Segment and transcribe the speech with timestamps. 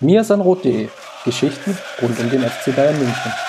[0.00, 0.88] mirsanrot.de
[1.24, 3.47] Geschichten rund um den FC Bayern München.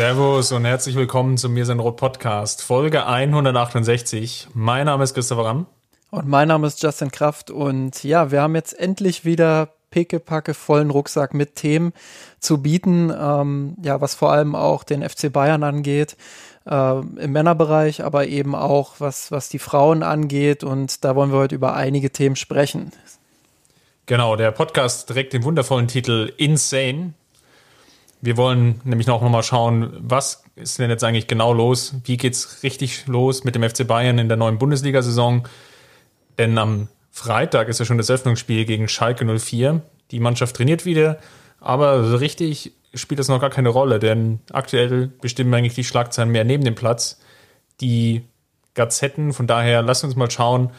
[0.00, 4.48] Servus und herzlich willkommen zum Mir sein Rot Podcast, Folge 168.
[4.54, 5.66] Mein Name ist Christopher Ramm.
[6.10, 10.88] Und mein Name ist Justin Kraft und ja, wir haben jetzt endlich wieder pickepacke vollen
[10.88, 11.92] Rucksack mit Themen
[12.38, 16.16] zu bieten, ähm, ja, was vor allem auch den FC Bayern angeht,
[16.64, 21.40] äh, im Männerbereich, aber eben auch was, was die Frauen angeht und da wollen wir
[21.40, 22.90] heute über einige Themen sprechen.
[24.06, 27.12] Genau, der Podcast trägt den wundervollen Titel Insane.
[28.22, 31.94] Wir wollen nämlich noch mal schauen, was ist denn jetzt eigentlich genau los?
[32.04, 35.48] Wie geht's richtig los mit dem FC Bayern in der neuen Bundesliga-Saison?
[36.38, 39.82] Denn am Freitag ist ja schon das Öffnungsspiel gegen Schalke 04.
[40.10, 41.18] Die Mannschaft trainiert wieder,
[41.60, 46.30] aber so richtig spielt das noch gar keine Rolle, denn aktuell bestimmen eigentlich die Schlagzeilen
[46.30, 47.20] mehr neben dem Platz.
[47.80, 48.24] Die
[48.74, 50.70] Gazetten, von daher lasst uns mal schauen,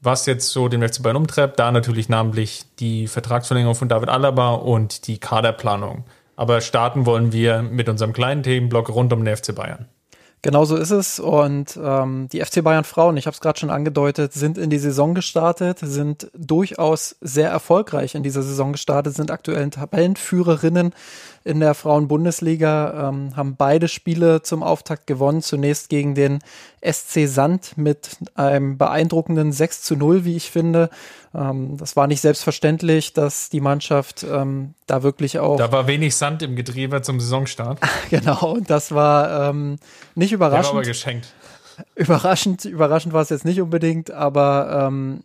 [0.00, 1.58] was jetzt so den FC Bayern umtreibt.
[1.58, 6.04] Da natürlich namentlich die Vertragsverlängerung von David Alaba und die Kaderplanung.
[6.40, 9.90] Aber starten wollen wir mit unserem kleinen Themenblock rund um den FC Bayern.
[10.40, 11.20] Genau so ist es.
[11.20, 14.78] Und ähm, die FC Bayern Frauen, ich habe es gerade schon angedeutet, sind in die
[14.78, 20.94] Saison gestartet, sind durchaus sehr erfolgreich in dieser Saison gestartet, sind aktuell Tabellenführerinnen
[21.44, 25.42] in der Frauen-Bundesliga, ähm, haben beide Spiele zum Auftakt gewonnen.
[25.42, 26.40] Zunächst gegen den
[26.82, 30.90] SC Sand mit einem beeindruckenden 6 zu 0, wie ich finde.
[31.34, 35.56] Ähm, das war nicht selbstverständlich, dass die Mannschaft ähm, da wirklich auch.
[35.56, 37.78] Da war wenig Sand im Getriebe zum Saisonstart.
[38.10, 39.78] genau, und das war ähm,
[40.14, 40.66] nicht überraschend.
[40.66, 41.28] Der war aber geschenkt.
[41.94, 45.22] Überraschend, überraschend war es jetzt nicht unbedingt, aber ähm,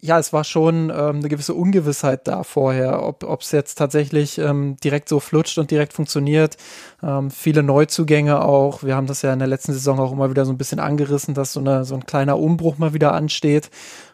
[0.00, 4.76] ja, es war schon ähm, eine gewisse Ungewissheit da vorher, ob es jetzt tatsächlich ähm,
[4.76, 6.56] direkt so flutscht und direkt funktioniert.
[7.02, 8.84] Ähm, viele Neuzugänge auch.
[8.84, 11.34] Wir haben das ja in der letzten Saison auch immer wieder so ein bisschen angerissen,
[11.34, 13.70] dass so, eine, so ein kleiner Umbruch mal wieder ansteht.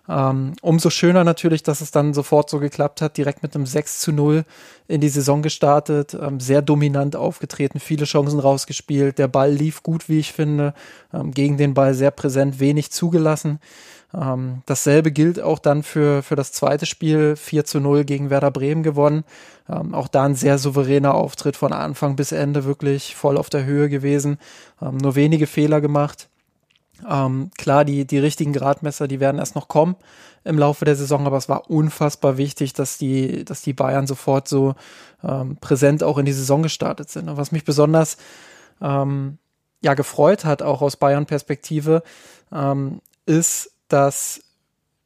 [0.08, 4.00] Ähm, umso schöner natürlich, dass es dann sofort so geklappt hat, direkt mit einem 6
[4.00, 4.44] zu 0
[4.88, 10.10] in die Saison gestartet, ähm, sehr dominant aufgetreten, viele Chancen rausgespielt, der Ball lief gut,
[10.10, 10.74] wie ich finde,
[11.12, 13.60] ähm, gegen den Ball sehr präsent, wenig zugelassen.
[14.14, 18.50] Ähm, dasselbe gilt auch dann für, für das zweite Spiel, 4 zu 0 gegen Werder
[18.50, 19.24] Bremen gewonnen.
[19.68, 23.64] Ähm, auch da ein sehr souveräner Auftritt von Anfang bis Ende, wirklich voll auf der
[23.64, 24.38] Höhe gewesen.
[24.80, 26.28] Ähm, nur wenige Fehler gemacht.
[27.08, 29.96] Ähm, klar, die, die richtigen Gradmesser, die werden erst noch kommen
[30.44, 34.46] im Laufe der Saison, aber es war unfassbar wichtig, dass die, dass die Bayern sofort
[34.46, 34.74] so
[35.22, 37.28] ähm, präsent auch in die Saison gestartet sind.
[37.28, 38.18] Und was mich besonders
[38.80, 39.38] ähm,
[39.82, 42.02] ja gefreut hat, auch aus Bayern-Perspektive,
[42.52, 44.40] ähm, ist, dass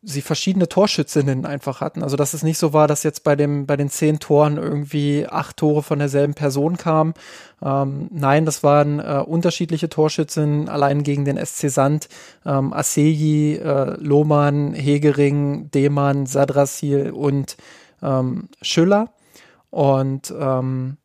[0.03, 2.03] sie verschiedene Torschützinnen einfach hatten.
[2.03, 5.27] Also dass es nicht so war, dass jetzt bei dem bei den zehn Toren irgendwie
[5.27, 7.15] acht Tore von derselben Person kamen.
[7.61, 10.69] Ähm, nein, das waren äh, unterschiedliche Torschützinnen.
[10.69, 12.09] Allein gegen den SC Sand,
[12.47, 17.57] ähm, Aseyi, äh, Lohmann, Hegering, Demann, Sadrasil und
[18.01, 19.11] ähm, Schüller.
[19.71, 20.97] Und ähm,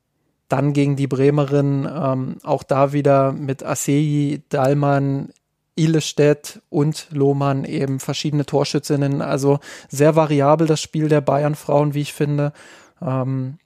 [0.50, 5.30] dann gegen die Bremerin ähm, auch da wieder mit Aseyi, Dallmann,
[5.76, 9.22] Ilestedt und Lohmann eben verschiedene Torschützinnen.
[9.22, 12.54] Also sehr variabel das Spiel der Bayern-Frauen, wie ich finde.
[13.02, 13.58] Ähm,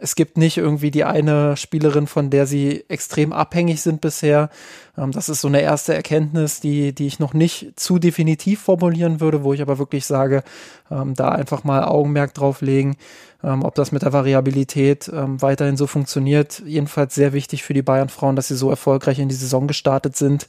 [0.00, 4.48] es gibt nicht irgendwie die eine Spielerin, von der sie extrem abhängig sind bisher.
[4.96, 9.20] Ähm, das ist so eine erste Erkenntnis, die, die ich noch nicht zu definitiv formulieren
[9.20, 10.44] würde, wo ich aber wirklich sage,
[10.88, 12.96] ähm, da einfach mal Augenmerk drauf legen,
[13.42, 16.62] ähm, ob das mit der Variabilität ähm, weiterhin so funktioniert.
[16.64, 20.46] Jedenfalls sehr wichtig für die Bayern-Frauen, dass sie so erfolgreich in die Saison gestartet sind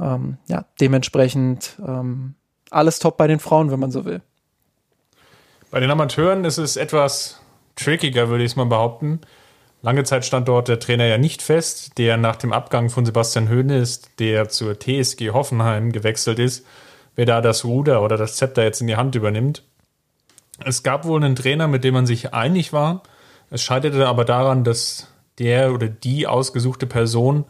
[0.00, 2.34] ähm, ja, dementsprechend ähm,
[2.70, 4.20] alles top bei den Frauen, wenn man so will.
[5.70, 7.40] Bei den Amateuren ist es etwas
[7.76, 9.20] trickiger, würde ich es mal behaupten.
[9.82, 13.50] Lange Zeit stand dort der Trainer ja nicht fest, der nach dem Abgang von Sebastian
[13.50, 16.64] Hoeneß, der zur TSG Hoffenheim gewechselt ist,
[17.16, 19.62] wer da das Ruder oder das Zepter jetzt in die Hand übernimmt.
[20.64, 23.02] Es gab wohl einen Trainer, mit dem man sich einig war.
[23.50, 25.08] Es scheiterte aber daran, dass
[25.38, 27.44] der oder die ausgesuchte Person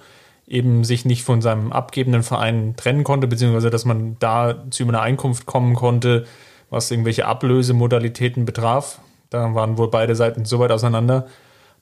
[0.46, 5.00] eben sich nicht von seinem abgebenden Verein trennen konnte, beziehungsweise dass man da zu einer
[5.00, 6.24] Einkunft kommen konnte,
[6.70, 9.00] was irgendwelche Ablösemodalitäten betraf.
[9.30, 11.26] Da waren wohl beide Seiten so weit auseinander,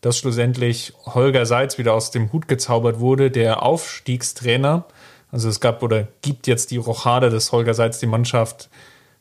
[0.00, 4.85] dass schlussendlich Holger Seitz wieder aus dem Hut gezaubert wurde, der Aufstiegstrainer.
[5.31, 8.69] Also es gab oder gibt jetzt die Rochade, dass Holger Seitz die Mannschaft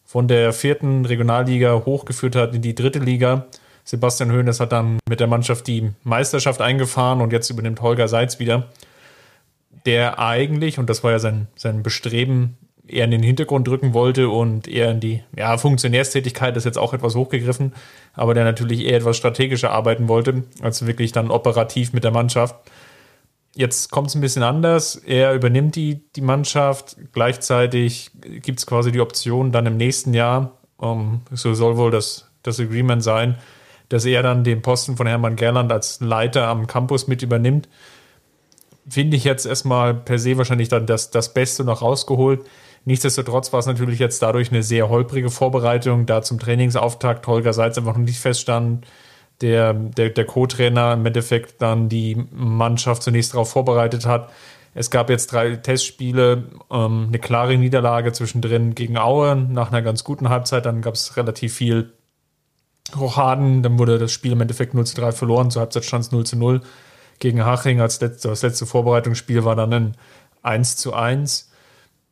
[0.03, 3.45] von der vierten Regionalliga hochgeführt hat in die dritte Liga.
[3.85, 8.39] Sebastian Hoeneß hat dann mit der Mannschaft die Meisterschaft eingefahren und jetzt übernimmt Holger Seitz
[8.39, 8.67] wieder.
[9.85, 12.57] Der eigentlich, und das war ja sein, sein Bestreben,
[12.87, 16.93] eher in den Hintergrund drücken wollte und eher in die ja, Funktionärstätigkeit ist jetzt auch
[16.93, 17.73] etwas hochgegriffen,
[18.13, 22.55] aber der natürlich eher etwas strategischer arbeiten wollte, als wirklich dann operativ mit der Mannschaft.
[23.53, 24.95] Jetzt kommt es ein bisschen anders.
[24.95, 26.95] Er übernimmt die, die Mannschaft.
[27.11, 32.29] Gleichzeitig gibt es quasi die Option, dann im nächsten Jahr, um, so soll wohl das,
[32.43, 33.35] das Agreement sein,
[33.89, 37.67] dass er dann den Posten von Hermann Gerland als Leiter am Campus mit übernimmt.
[38.87, 42.41] Finde ich jetzt erstmal per se wahrscheinlich dann das, das Beste noch rausgeholt.
[42.85, 47.77] Nichtsdestotrotz war es natürlich jetzt dadurch eine sehr holprige Vorbereitung, da zum Trainingsauftakt Holger Seitz
[47.77, 48.87] einfach noch nicht feststand,
[49.41, 54.31] der, der, der Co-Trainer im Endeffekt dann die Mannschaft zunächst darauf vorbereitet hat.
[54.73, 60.03] Es gab jetzt drei Testspiele, ähm, eine klare Niederlage zwischendrin gegen Aue nach einer ganz
[60.03, 60.65] guten Halbzeit.
[60.65, 61.93] Dann gab es relativ viel
[62.97, 63.63] Rochaden.
[63.63, 65.51] Dann wurde das Spiel im Endeffekt 0 zu 3 verloren.
[65.51, 66.61] Zur Halbzeit stand es 0 zu 0
[67.21, 67.79] gegen Haching.
[67.79, 69.97] Als letzte, das letzte Vorbereitungsspiel war dann ein
[70.41, 71.51] 1 zu 1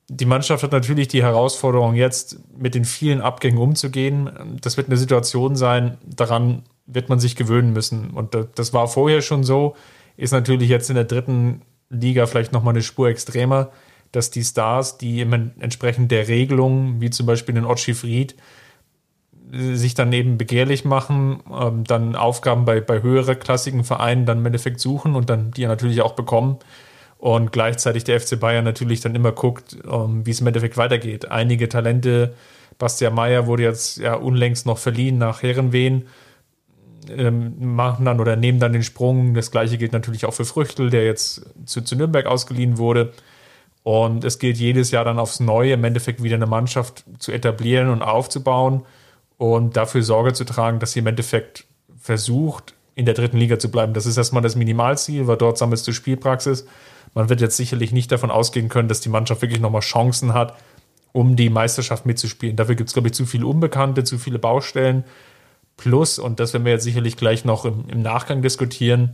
[0.10, 4.58] die Mannschaft hat natürlich die Herausforderung, jetzt mit den vielen Abgängen umzugehen.
[4.60, 8.10] Das wird eine Situation sein, daran wird man sich gewöhnen müssen.
[8.10, 9.76] Und das war vorher schon so,
[10.18, 13.70] ist natürlich jetzt in der dritten Liga vielleicht nochmal eine Spur extremer,
[14.12, 18.36] dass die Stars, die entsprechend der Regelung, wie zum Beispiel den Otschi Fried,
[19.52, 24.80] sich dann eben begehrlich machen, ähm, dann Aufgaben bei, bei höherklassigen Vereinen dann im Endeffekt
[24.80, 26.60] suchen und dann die natürlich auch bekommen
[27.20, 31.30] und gleichzeitig der FC Bayern natürlich dann immer guckt, ähm, wie es im Endeffekt weitergeht.
[31.30, 32.34] Einige Talente,
[32.78, 36.08] Bastian Mayer wurde jetzt ja unlängst noch verliehen nach Herrenwehen,
[37.10, 39.34] ähm, machen dann oder nehmen dann den Sprung.
[39.34, 43.12] Das gleiche gilt natürlich auch für Früchtel, der jetzt zu, zu Nürnberg ausgeliehen wurde.
[43.84, 47.90] Und es gilt jedes Jahr dann aufs Neue im Endeffekt wieder eine Mannschaft zu etablieren
[47.90, 48.84] und aufzubauen
[49.40, 51.66] und dafür Sorge zu tragen, dass sie im Endeffekt
[51.98, 53.94] versucht, in der dritten Liga zu bleiben.
[53.94, 56.66] Das ist erstmal das Minimalziel, weil dort sammelst du Spielpraxis.
[57.14, 60.58] Man wird jetzt sicherlich nicht davon ausgehen können, dass die Mannschaft wirklich nochmal Chancen hat,
[61.14, 62.58] um die Meisterschaft mitzuspielen.
[62.58, 65.06] Dafür gibt es, glaube ich, zu viele Unbekannte, zu viele Baustellen.
[65.78, 69.14] Plus, und das werden wir jetzt sicherlich gleich noch im, im Nachgang diskutieren,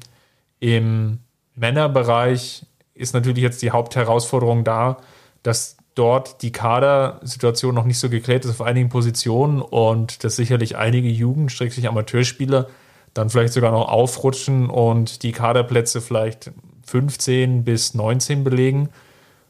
[0.60, 1.19] im
[1.54, 4.98] Männerbereich ist natürlich jetzt die Hauptherausforderung da,
[5.44, 10.75] dass dort die Kadersituation noch nicht so geklärt ist auf einigen Positionen und dass sicherlich
[10.75, 12.68] einige Jugend-, Amateurspieler
[13.13, 16.51] dann vielleicht sogar noch aufrutschen und die Kaderplätze vielleicht
[16.86, 18.89] 15 bis 19 belegen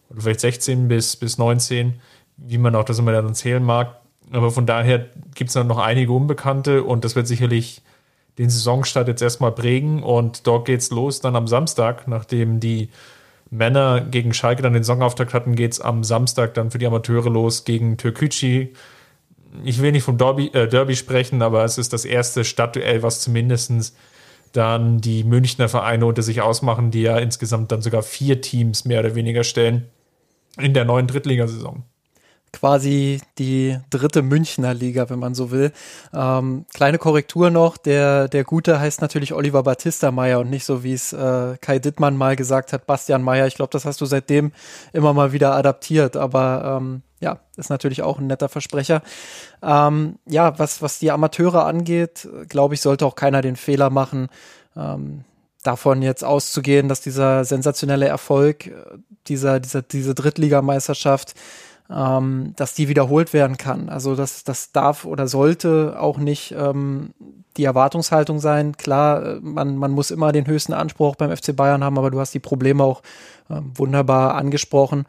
[0.10, 2.00] oder vielleicht 16 bis, bis 19,
[2.38, 4.00] wie man auch das immer dann zählen mag.
[4.32, 7.82] Aber von daher gibt es dann noch einige Unbekannte und das wird sicherlich
[8.38, 12.90] den Saisonstart jetzt erstmal prägen und dort geht es los dann am Samstag, nachdem die
[13.50, 17.30] Männer gegen Schalke dann den Saisonauftakt hatten, geht es am Samstag dann für die Amateure
[17.30, 18.70] los gegen Türkücü.
[19.64, 23.22] Ich will nicht vom Derby, äh, Derby sprechen, aber es ist das erste Stadtduell, was
[23.22, 23.96] zumindestens
[24.52, 29.02] dann die Münchner Vereine unter sich ausmachen, die ja insgesamt dann sogar vier Teams mehr
[29.02, 29.86] oder weniger stellen
[30.58, 31.84] in der neuen Drittligasaison
[32.56, 35.72] quasi die dritte Münchner Liga, wenn man so will.
[36.14, 40.84] Ähm, kleine Korrektur noch, der, der Gute heißt natürlich Oliver Battista Meyer und nicht so,
[40.84, 43.46] wie es äh, Kai Dittmann mal gesagt hat, Bastian Meyer.
[43.48, 44.54] Ich glaube, das hast du seitdem
[44.94, 49.02] immer mal wieder adaptiert, aber ähm, ja, ist natürlich auch ein netter Versprecher.
[49.62, 54.30] Ähm, ja, was, was die Amateure angeht, glaube ich, sollte auch keiner den Fehler machen,
[54.78, 55.26] ähm,
[55.64, 58.74] davon jetzt auszugehen, dass dieser sensationelle Erfolg, äh,
[59.28, 61.34] dieser, dieser, diese Drittligameisterschaft,
[61.90, 63.90] ähm, dass die wiederholt werden kann.
[63.90, 67.14] Also das, das darf oder sollte auch nicht ähm,
[67.58, 68.76] die Erwartungshaltung sein.
[68.78, 72.20] Klar, äh, man, man muss immer den höchsten Anspruch beim FC Bayern haben, aber du
[72.20, 73.02] hast die Probleme auch
[73.50, 75.06] äh, wunderbar angesprochen.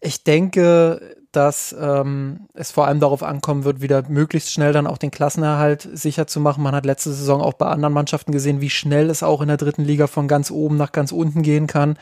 [0.00, 4.98] Ich denke, dass ähm, es vor allem darauf ankommen wird, wieder möglichst schnell dann auch
[4.98, 6.62] den Klassenerhalt sicher zu machen.
[6.62, 9.56] Man hat letzte Saison auch bei anderen Mannschaften gesehen, wie schnell es auch in der
[9.56, 11.98] dritten Liga von ganz oben nach ganz unten gehen kann.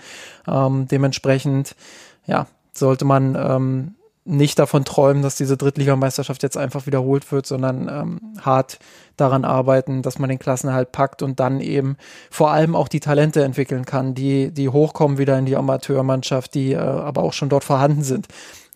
[0.47, 1.75] Ähm, dementsprechend,
[2.27, 7.89] ja, sollte man ähm, nicht davon träumen, dass diese Drittligameisterschaft jetzt einfach wiederholt wird, sondern
[7.89, 8.79] ähm, hart
[9.17, 11.97] daran arbeiten, dass man den Klassenerhalt packt und dann eben
[12.31, 16.73] vor allem auch die Talente entwickeln kann, die, die hochkommen wieder in die Amateurmannschaft, die
[16.73, 18.29] äh, aber auch schon dort vorhanden sind.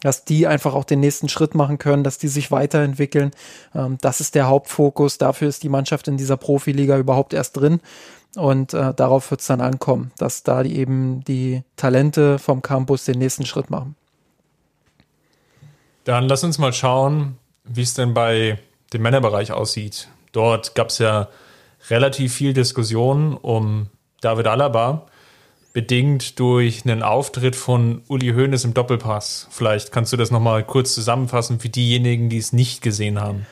[0.03, 3.31] Dass die einfach auch den nächsten Schritt machen können, dass die sich weiterentwickeln.
[3.75, 5.17] Ähm, das ist der Hauptfokus.
[5.17, 7.81] Dafür ist die Mannschaft in dieser Profiliga überhaupt erst drin.
[8.37, 13.07] Und äh, darauf wird es dann ankommen, dass da die eben die Talente vom Campus
[13.07, 13.97] den nächsten Schritt machen.
[16.05, 18.59] Dann lass uns mal schauen, wie es denn bei
[18.93, 20.09] dem Männerbereich aussieht.
[20.33, 21.28] Dort gab es ja
[21.88, 23.88] relativ viel Diskussion um
[24.21, 25.07] David Alaba,
[25.73, 29.49] bedingt durch einen Auftritt von Uli Hoeneß im Doppelpass.
[29.50, 33.47] Vielleicht kannst du das nochmal kurz zusammenfassen für diejenigen, die es nicht gesehen haben.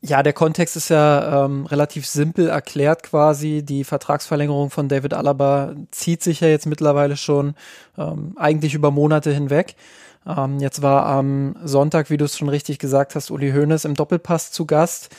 [0.00, 3.64] Ja, der Kontext ist ja ähm, relativ simpel erklärt quasi.
[3.64, 7.54] Die Vertragsverlängerung von David Alaba zieht sich ja jetzt mittlerweile schon
[7.96, 9.74] ähm, eigentlich über Monate hinweg.
[10.24, 13.94] Ähm, jetzt war am Sonntag, wie du es schon richtig gesagt hast, Uli Hoeneß im
[13.94, 15.10] Doppelpass zu Gast.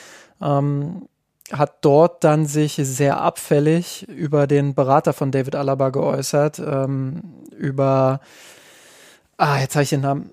[0.41, 1.07] Ähm,
[1.51, 7.23] hat dort dann sich sehr abfällig über den Berater von David Alaba geäußert, ähm,
[7.57, 8.21] über,
[9.37, 10.31] ah, jetzt habe ich den Namen,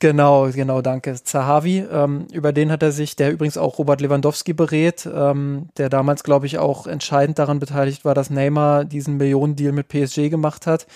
[0.00, 4.52] genau, genau, danke, Zahavi, ähm, über den hat er sich, der übrigens auch Robert Lewandowski
[4.52, 9.72] berät, ähm, der damals, glaube ich, auch entscheidend daran beteiligt war, dass Neymar diesen Millionendeal
[9.72, 10.86] mit PSG gemacht hat,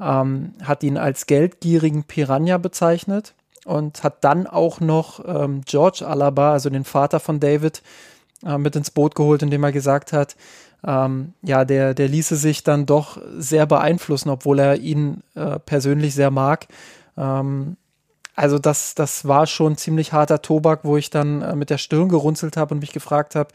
[0.00, 6.52] ähm, hat ihn als geldgierigen Piranha bezeichnet und hat dann auch noch ähm, George Alaba,
[6.52, 7.82] also den Vater von David,
[8.44, 10.36] äh, mit ins Boot geholt, indem er gesagt hat,
[10.86, 16.14] ähm, ja, der, der ließe sich dann doch sehr beeinflussen, obwohl er ihn äh, persönlich
[16.14, 16.68] sehr mag.
[17.18, 17.76] Ähm,
[18.40, 22.08] also das, das war schon ziemlich harter Tobak, wo ich dann äh, mit der Stirn
[22.08, 23.50] gerunzelt habe und mich gefragt habe,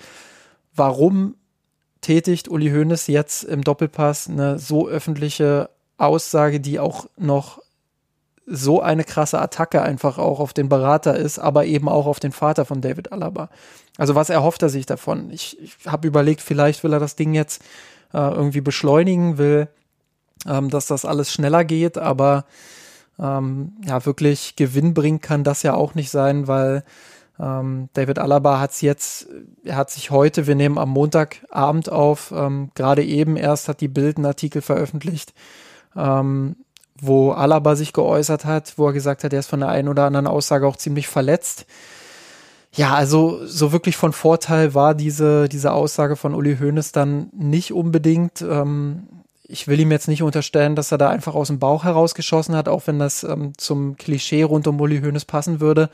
[0.75, 1.33] warum
[2.01, 7.57] tätigt Uli Hoeneß jetzt im Doppelpass eine so öffentliche Aussage, die auch noch
[8.45, 12.31] so eine krasse Attacke einfach auch auf den Berater ist, aber eben auch auf den
[12.31, 13.49] Vater von David Alaba.
[13.97, 15.31] Also was erhofft er sich davon?
[15.31, 17.63] Ich, ich habe überlegt, vielleicht will er das Ding jetzt
[18.13, 19.67] äh, irgendwie beschleunigen, will,
[20.47, 22.45] ähm, dass das alles schneller geht, aber
[23.19, 26.83] ähm, ja, wirklich Gewinn bringen kann das ja auch nicht sein, weil
[27.39, 29.27] ähm, David Alaba hat es jetzt,
[29.63, 33.87] er hat sich heute, wir nehmen am Montagabend auf, ähm, gerade eben erst hat die
[33.87, 35.33] Bild einen Artikel veröffentlicht,
[35.95, 36.55] ähm,
[36.99, 40.05] wo Alaba sich geäußert hat, wo er gesagt hat, er ist von der einen oder
[40.05, 41.65] anderen Aussage auch ziemlich verletzt.
[42.73, 47.71] Ja, also so wirklich von Vorteil war diese, diese Aussage von Uli Hoeneß dann nicht
[47.71, 48.41] unbedingt.
[48.41, 49.07] Ähm,
[49.47, 52.67] ich will ihm jetzt nicht unterstellen, dass er da einfach aus dem Bauch herausgeschossen hat,
[52.67, 55.89] auch wenn das ähm, zum Klischee rund um Uli Hoeneß passen würde.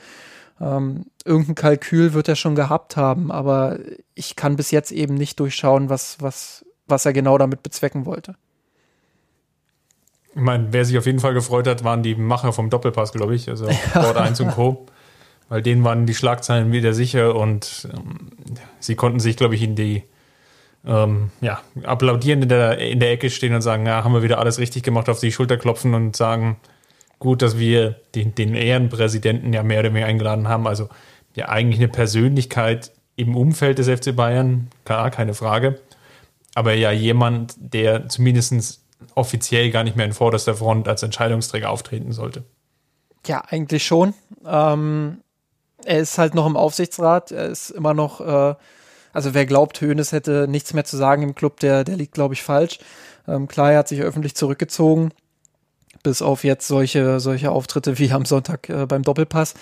[0.60, 3.79] Ähm, irgendein Kalkül wird er schon gehabt haben, aber
[4.15, 8.36] ich kann bis jetzt eben nicht durchschauen, was, was, was er genau damit bezwecken wollte.
[10.34, 13.36] Ich meine, wer sich auf jeden Fall gefreut hat, waren die Macher vom Doppelpass, glaube
[13.36, 14.86] ich, also Board 1 und Co.
[15.50, 18.29] Weil denen waren die Schlagzeilen wieder sicher und ähm,
[18.79, 20.03] sie konnten sich, glaube ich, in die
[20.85, 24.39] ähm, ja, applaudieren in der, in der Ecke stehen und sagen, ja, haben wir wieder
[24.39, 26.57] alles richtig gemacht, auf die Schulter klopfen und sagen,
[27.19, 30.67] gut, dass wir den, den Ehrenpräsidenten ja mehr oder mehr eingeladen haben.
[30.67, 30.89] Also
[31.35, 35.79] ja, eigentlich eine Persönlichkeit im Umfeld des FC Bayern, klar, keine Frage.
[36.55, 38.81] Aber ja, jemand, der zumindest
[39.15, 42.43] offiziell gar nicht mehr in vorderster Front als Entscheidungsträger auftreten sollte.
[43.25, 44.13] Ja, eigentlich schon.
[44.45, 45.21] Ähm,
[45.85, 47.31] er ist halt noch im Aufsichtsrat.
[47.31, 48.55] Er ist immer noch, äh,
[49.13, 52.34] also wer glaubt, Hoeneß hätte nichts mehr zu sagen im Club, der, der liegt, glaube
[52.34, 52.80] ich, falsch.
[53.27, 55.12] Ähm, klar, er hat sich öffentlich zurückgezogen,
[56.03, 59.53] bis auf jetzt solche, solche Auftritte wie am Sonntag äh, beim Doppelpass.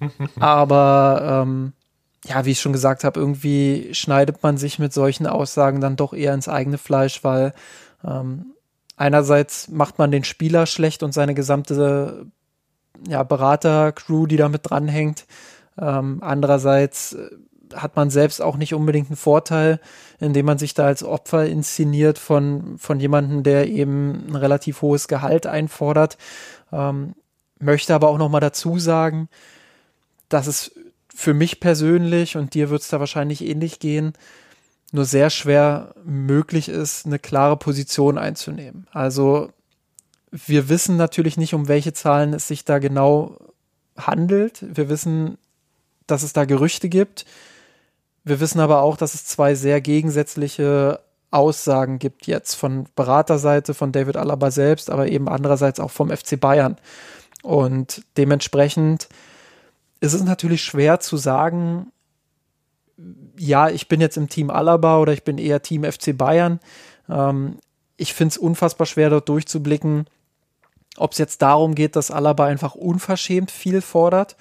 [0.40, 1.72] Aber ähm,
[2.24, 6.12] ja, wie ich schon gesagt habe, irgendwie schneidet man sich mit solchen Aussagen dann doch
[6.12, 7.54] eher ins eigene Fleisch, weil
[8.04, 8.54] ähm,
[8.96, 12.26] einerseits macht man den Spieler schlecht und seine gesamte
[13.06, 15.26] ja, Berater-Crew, die da mit dranhängt.
[15.80, 17.30] Ähm, andererseits äh,
[17.74, 19.80] hat man selbst auch nicht unbedingt einen Vorteil,
[20.18, 25.08] indem man sich da als Opfer inszeniert von, von jemandem, der eben ein relativ hohes
[25.08, 26.18] Gehalt einfordert.
[26.72, 27.14] Ähm,
[27.58, 29.28] möchte aber auch noch mal dazu sagen,
[30.28, 30.72] dass es
[31.14, 34.12] für mich persönlich und dir wird es da wahrscheinlich ähnlich gehen,
[34.92, 38.86] nur sehr schwer möglich ist, eine klare Position einzunehmen.
[38.92, 39.50] Also
[40.30, 43.36] wir wissen natürlich nicht, um welche Zahlen es sich da genau
[43.96, 44.64] handelt.
[44.76, 45.38] Wir wissen,
[46.06, 47.26] dass es da Gerüchte gibt.
[48.24, 53.92] Wir wissen aber auch, dass es zwei sehr gegensätzliche Aussagen gibt jetzt von Beraterseite, von
[53.92, 56.76] David Alaba selbst, aber eben andererseits auch vom FC Bayern.
[57.42, 59.08] Und dementsprechend
[60.00, 61.92] ist es natürlich schwer zu sagen,
[63.36, 66.60] ja, ich bin jetzt im Team Alaba oder ich bin eher Team FC Bayern.
[67.08, 67.58] Ähm,
[67.96, 70.06] ich finde es unfassbar schwer, dort durchzublicken,
[70.96, 74.36] ob es jetzt darum geht, dass Alaba einfach unverschämt viel fordert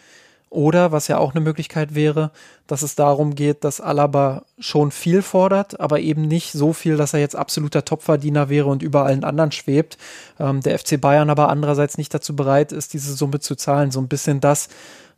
[0.50, 2.32] oder, was ja auch eine Möglichkeit wäre,
[2.68, 7.14] dass es darum geht, dass Alaba schon viel fordert, aber eben nicht so viel, dass
[7.14, 9.98] er jetzt absoluter Topverdiener wäre und über allen anderen schwebt.
[10.40, 13.92] Ähm, der FC Bayern aber andererseits nicht dazu bereit ist, diese Summe zu zahlen.
[13.92, 14.70] So ein bisschen das,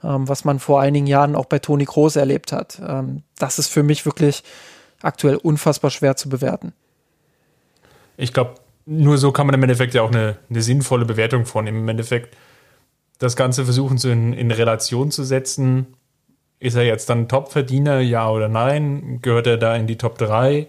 [0.04, 2.82] ähm, was man vor einigen Jahren auch bei Toni Kroos erlebt hat.
[2.86, 4.44] Ähm, das ist für mich wirklich
[5.02, 6.74] aktuell unfassbar schwer zu bewerten.
[8.18, 8.56] Ich glaube,
[8.86, 11.82] nur so kann man im Endeffekt ja auch eine, eine sinnvolle Bewertung vornehmen.
[11.82, 12.36] Im Endeffekt
[13.20, 15.88] das Ganze versuchen zu in, in Relation zu setzen.
[16.60, 19.20] Ist er jetzt dann Top-Verdiener, ja oder nein?
[19.22, 20.68] Gehört er da in die Top 3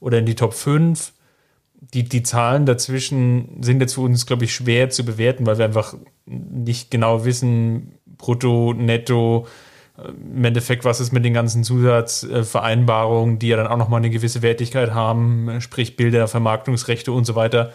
[0.00, 1.12] oder in die Top 5?
[1.94, 5.64] Die, die Zahlen dazwischen sind jetzt für uns, glaube ich, schwer zu bewerten, weil wir
[5.64, 5.94] einfach
[6.26, 9.46] nicht genau wissen, brutto, netto,
[9.96, 14.42] im Endeffekt, was ist mit den ganzen Zusatzvereinbarungen, die ja dann auch nochmal eine gewisse
[14.42, 17.72] Wertigkeit haben, sprich Bilder, Vermarktungsrechte und so weiter.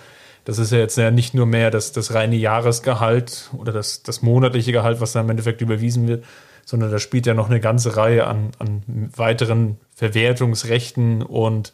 [0.48, 4.22] Das ist ja jetzt ja nicht nur mehr das, das reine Jahresgehalt oder das, das
[4.22, 6.24] monatliche Gehalt, was dann im Endeffekt überwiesen wird,
[6.64, 8.82] sondern da spielt ja noch eine ganze Reihe an, an
[9.14, 11.74] weiteren Verwertungsrechten und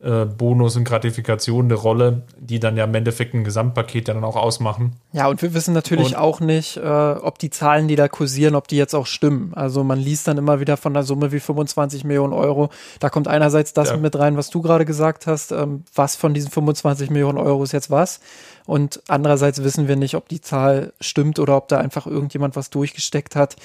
[0.00, 4.36] äh, Bonus und Gratifikation eine Rolle, die dann ja im Endeffekt ein Gesamtpaket dann auch
[4.36, 4.92] ausmachen.
[5.12, 8.54] Ja, und wir wissen natürlich und, auch nicht, äh, ob die Zahlen, die da kursieren,
[8.54, 9.54] ob die jetzt auch stimmen.
[9.54, 12.70] Also man liest dann immer wieder von einer Summe wie 25 Millionen Euro.
[13.00, 13.96] Da kommt einerseits das ja.
[13.96, 17.72] mit rein, was du gerade gesagt hast, ähm, was von diesen 25 Millionen Euro ist
[17.72, 18.20] jetzt was.
[18.66, 22.70] Und andererseits wissen wir nicht, ob die Zahl stimmt oder ob da einfach irgendjemand was
[22.70, 23.56] durchgesteckt hat.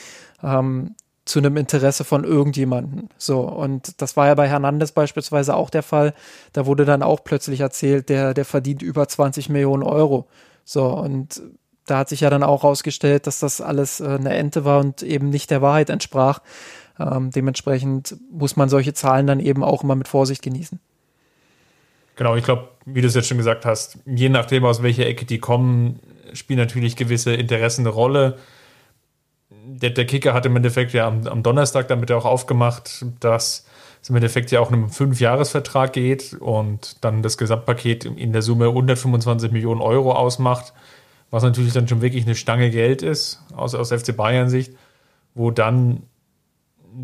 [0.42, 3.10] Ähm, zu einem Interesse von irgendjemanden.
[3.18, 6.14] So, und das war ja bei Hernandez beispielsweise auch der Fall.
[6.52, 10.28] Da wurde dann auch plötzlich erzählt, der, der verdient über 20 Millionen Euro.
[10.66, 11.42] So, und
[11.86, 15.02] da hat sich ja dann auch rausgestellt, dass das alles äh, eine Ente war und
[15.02, 16.40] eben nicht der Wahrheit entsprach.
[17.00, 20.80] Ähm, dementsprechend muss man solche Zahlen dann eben auch immer mit Vorsicht genießen.
[22.16, 25.26] Genau, ich glaube, wie du es jetzt schon gesagt hast, je nachdem, aus welcher Ecke
[25.26, 26.00] die kommen,
[26.34, 28.38] spielen natürlich gewisse Interessen eine Rolle
[29.66, 33.66] der, der Kicker hat im Endeffekt ja am, am Donnerstag damit auch aufgemacht, dass
[34.02, 38.68] es im Endeffekt ja auch einem Fünfjahresvertrag geht und dann das Gesamtpaket in der Summe
[38.68, 40.74] 125 Millionen Euro ausmacht,
[41.32, 44.74] was natürlich dann schon wirklich eine Stange Geld ist, aus, aus FC Bayern-Sicht,
[45.34, 46.04] wo dann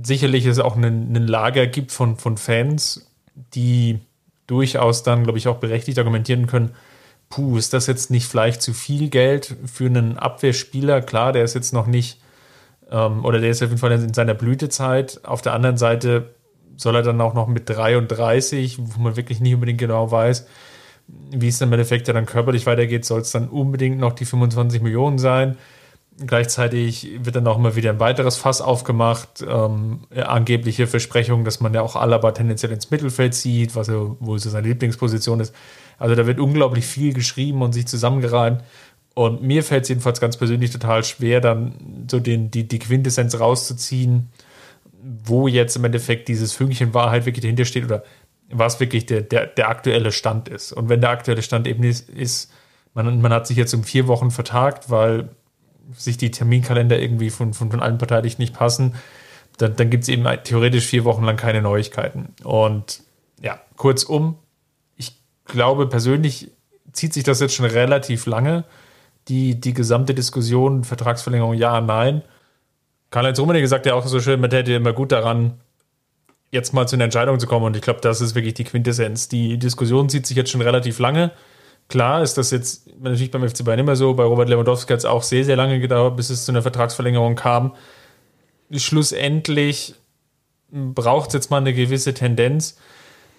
[0.04, 3.10] sicherlich es auch einen, einen Lager gibt von, von Fans,
[3.54, 4.00] die
[4.46, 6.76] durchaus dann, glaube ich, auch berechtigt argumentieren können,
[7.30, 11.02] puh, ist das jetzt nicht vielleicht zu viel Geld für einen Abwehrspieler?
[11.02, 12.20] Klar, der ist jetzt noch nicht
[12.92, 15.22] ähm, oder der ist auf jeden Fall in seiner Blütezeit.
[15.24, 16.34] Auf der anderen Seite
[16.76, 20.48] soll er dann auch noch mit 33, wo man wirklich nicht unbedingt genau weiß,
[21.32, 24.26] wie es dann im Endeffekt ja dann körperlich weitergeht, soll es dann unbedingt noch die
[24.26, 25.58] 25 Millionen sein.
[26.26, 31.74] Gleichzeitig wird dann auch immer wieder ein weiteres Fass aufgemacht, ähm, angebliche Versprechungen, dass man
[31.74, 35.56] ja auch Alaba tendenziell ins Mittelfeld zieht, was ja wohl so seine Lieblingsposition ist.
[35.98, 38.64] Also da wird unglaublich viel geschrieben und sich zusammengereimt.
[39.16, 43.40] Und mir fällt es jedenfalls ganz persönlich total schwer, dann so den, die, die Quintessenz
[43.40, 44.30] rauszuziehen,
[45.02, 48.04] wo jetzt im Endeffekt dieses Fünkchen Wahrheit wirklich dahinter steht oder
[48.52, 50.72] was wirklich der, der, der aktuelle Stand ist.
[50.72, 52.52] Und wenn der aktuelle Stand eben ist, ist
[52.94, 55.30] man, man hat sich jetzt um vier Wochen vertagt, weil
[55.96, 58.96] sich die Terminkalender irgendwie von, von, von allen Beteiligten nicht passen,
[59.58, 62.34] dann, dann gibt es eben theoretisch vier Wochen lang keine Neuigkeiten.
[62.44, 63.02] Und
[63.42, 64.38] ja, kurzum,
[64.96, 66.52] ich glaube persönlich
[66.92, 68.66] zieht sich das jetzt schon relativ lange
[69.30, 72.24] die, die gesamte Diskussion, Vertragsverlängerung ja, nein.
[73.12, 75.60] Karl-Heinz Rummenigge sagt ja auch so schön, man hätte immer gut daran,
[76.52, 77.66] jetzt mal zu einer Entscheidung zu kommen.
[77.66, 79.28] Und ich glaube, das ist wirklich die Quintessenz.
[79.30, 81.32] Die Diskussion zieht sich jetzt schon relativ lange.
[81.88, 84.14] Klar ist das jetzt natürlich beim FC Bayern immer so.
[84.14, 87.36] Bei Robert Lewandowski hat es auch sehr, sehr lange gedauert, bis es zu einer Vertragsverlängerung
[87.36, 87.76] kam.
[88.72, 89.96] Schlussendlich
[90.72, 92.78] braucht es jetzt mal eine gewisse Tendenz,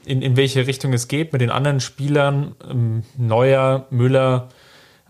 [0.04, 2.56] in, in welche Richtung es geht mit den anderen Spielern.
[2.68, 4.48] Ähm, Neuer, Müller,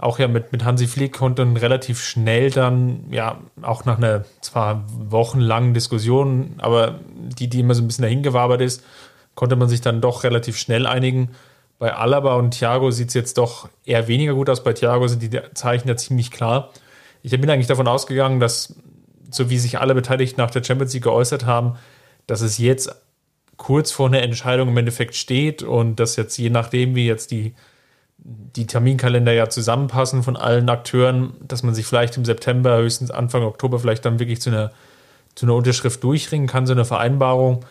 [0.00, 4.84] auch ja mit, mit Hansi Flick konnte relativ schnell dann, ja, auch nach einer zwar
[4.88, 6.98] wochenlangen Diskussion, aber
[7.38, 8.82] die, die immer so ein bisschen dahin gewabert ist,
[9.34, 11.30] konnte man sich dann doch relativ schnell einigen.
[11.78, 14.64] Bei Alaba und Thiago sieht es jetzt doch eher weniger gut aus.
[14.64, 16.70] Bei Thiago sind die Zeichen ja ziemlich klar.
[17.22, 18.74] Ich bin eigentlich davon ausgegangen, dass,
[19.30, 21.76] so wie sich alle Beteiligten nach der Champions League geäußert haben,
[22.26, 22.94] dass es jetzt
[23.58, 27.54] kurz vor einer Entscheidung im Endeffekt steht und dass jetzt je nachdem, wie jetzt die
[28.22, 33.42] die Terminkalender ja zusammenpassen von allen Akteuren, dass man sich vielleicht im September, höchstens Anfang
[33.42, 34.72] Oktober vielleicht dann wirklich zu einer,
[35.34, 37.64] zu einer Unterschrift durchringen kann, so eine Vereinbarung.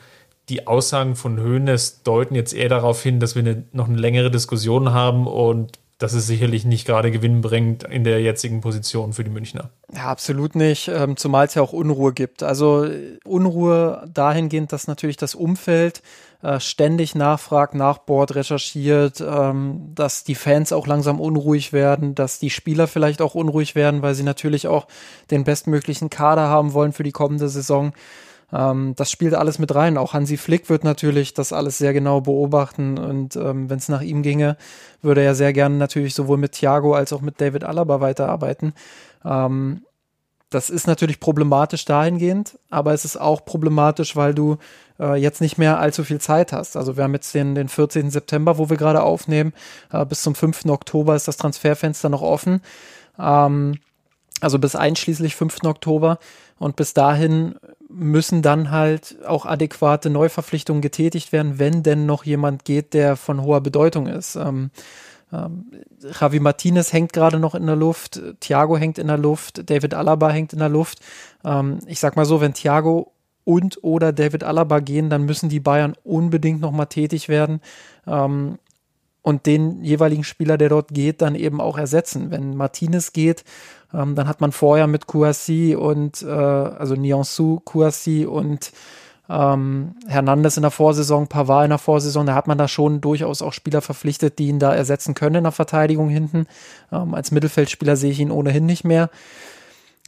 [0.50, 4.32] Die Aussagen von Hoeneß deuten jetzt eher darauf hin, dass wir eine, noch eine längere
[4.32, 9.30] Diskussion haben und das ist sicherlich nicht gerade gewinnbringend in der jetzigen Position für die
[9.30, 9.70] Münchner.
[9.94, 12.42] Ja, absolut nicht, ähm, zumal es ja auch Unruhe gibt.
[12.42, 12.88] Also
[13.26, 16.02] Unruhe dahingehend, dass natürlich das Umfeld
[16.42, 22.50] äh, ständig nachfragt, nachbohrt, recherchiert, ähm, dass die Fans auch langsam unruhig werden, dass die
[22.50, 24.88] Spieler vielleicht auch unruhig werden, weil sie natürlich auch
[25.32, 27.92] den bestmöglichen Kader haben wollen für die kommende Saison.
[28.54, 29.98] Ähm, das spielt alles mit rein.
[29.98, 34.02] Auch Hansi Flick wird natürlich das alles sehr genau beobachten und ähm, wenn es nach
[34.02, 34.56] ihm ginge,
[35.02, 38.74] würde er sehr gerne natürlich sowohl mit Thiago als auch mit David Alaba weiterarbeiten.
[39.26, 39.82] Ähm,
[40.50, 44.58] das ist natürlich problematisch dahingehend, aber es ist auch problematisch, weil du
[45.00, 46.78] äh, jetzt nicht mehr allzu viel Zeit hast.
[46.78, 48.12] Also wir haben jetzt den, den 14.
[48.12, 49.54] September, wo wir gerade aufnehmen.
[49.92, 50.66] Äh, bis zum 5.
[50.66, 52.62] Oktober ist das Transferfenster noch offen.
[53.20, 53.80] Ähm,
[54.42, 55.64] also bis einschließlich 5.
[55.64, 56.20] Oktober.
[56.58, 57.56] Und bis dahin
[57.88, 63.42] müssen dann halt auch adäquate Neuverpflichtungen getätigt werden, wenn denn noch jemand geht, der von
[63.42, 64.36] hoher Bedeutung ist.
[64.36, 64.72] Ähm,
[65.32, 65.66] Ähm,
[66.20, 70.30] Javi Martinez hängt gerade noch in der Luft, Thiago hängt in der Luft, David Alaba
[70.32, 71.02] hängt in der Luft.
[71.46, 73.12] Ähm, ich sag mal so, wenn Thiago
[73.50, 77.62] und oder David Alaba gehen, dann müssen die Bayern unbedingt nochmal tätig werden
[78.06, 78.60] ähm,
[79.24, 82.30] und den jeweiligen Spieler, der dort geht, dann eben auch ersetzen.
[82.30, 83.44] Wenn Martinez geht,
[83.92, 88.72] ähm, dann hat man vorher mit Kouassi und äh, also Niansu, Kouassi und
[89.28, 93.42] ähm, Hernandez in der Vorsaison, Pavard in der Vorsaison, da hat man da schon durchaus
[93.42, 96.46] auch Spieler verpflichtet, die ihn da ersetzen können in der Verteidigung hinten.
[96.92, 99.10] Ähm, als Mittelfeldspieler sehe ich ihn ohnehin nicht mehr.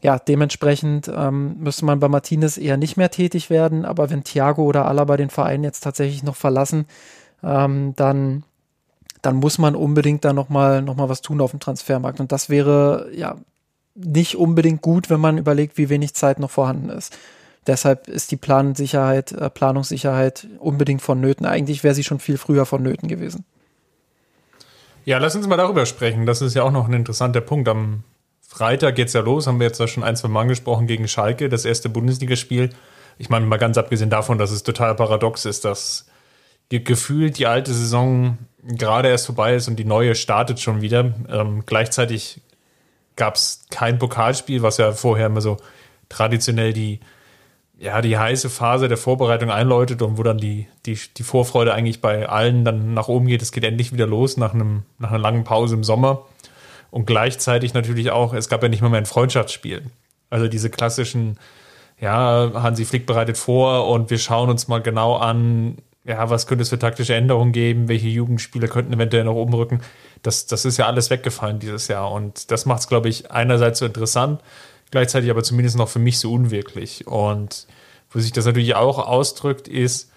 [0.02, 4.64] Ja, dementsprechend ähm, müsste man bei Martinez eher nicht mehr tätig werden, aber wenn Thiago
[4.64, 6.86] oder Alaba den Verein jetzt tatsächlich noch verlassen,
[7.44, 8.44] ähm, dann,
[9.22, 12.20] dann muss man unbedingt da nochmal noch mal was tun auf dem Transfermarkt.
[12.20, 13.38] Und das wäre ja
[13.94, 17.16] nicht unbedingt gut, wenn man überlegt, wie wenig Zeit noch vorhanden ist.
[17.68, 21.46] Deshalb ist die Plansicherheit, äh, Planungssicherheit unbedingt vonnöten.
[21.46, 23.46] Eigentlich wäre sie schon viel früher vonnöten gewesen.
[25.06, 26.26] Ja, lass uns mal darüber sprechen.
[26.26, 27.68] Das ist ja auch noch ein interessanter Punkt.
[27.68, 28.04] Am
[28.54, 31.48] Freitag geht es ja los, haben wir jetzt schon ein, zwei Mal angesprochen, gegen Schalke,
[31.48, 32.72] das erste Bundesligaspiel.
[33.18, 36.06] Ich meine, mal ganz abgesehen davon, dass es total paradox ist, dass
[36.70, 41.14] gefühlt die alte Saison gerade erst vorbei ist und die neue startet schon wieder.
[41.30, 42.42] Ähm, gleichzeitig
[43.16, 45.56] gab es kein Pokalspiel, was ja vorher immer so
[46.10, 47.00] traditionell die
[47.80, 52.00] ja, die heiße Phase der Vorbereitung einläutet und wo dann die, die, die Vorfreude eigentlich
[52.00, 53.42] bei allen dann nach oben geht.
[53.42, 56.28] Es geht endlich wieder los nach, einem, nach einer langen Pause im Sommer.
[56.91, 59.84] Und gleichzeitig natürlich auch, es gab ja nicht mal mehr ein Freundschaftsspiel.
[60.30, 61.39] Also diese klassischen,
[61.99, 66.63] ja, Hansi Flick bereitet vor und wir schauen uns mal genau an, ja, was könnte
[66.63, 69.82] es für taktische Änderungen geben, welche Jugendspieler könnten eventuell noch umrücken.
[70.23, 72.12] Das, das ist ja alles weggefallen dieses Jahr.
[72.12, 74.41] Und das macht es, glaube ich, einerseits so interessant,
[74.89, 77.08] gleichzeitig aber zumindest noch für mich so unwirklich.
[77.08, 77.67] Und
[78.10, 80.12] wo sich das natürlich auch ausdrückt, ist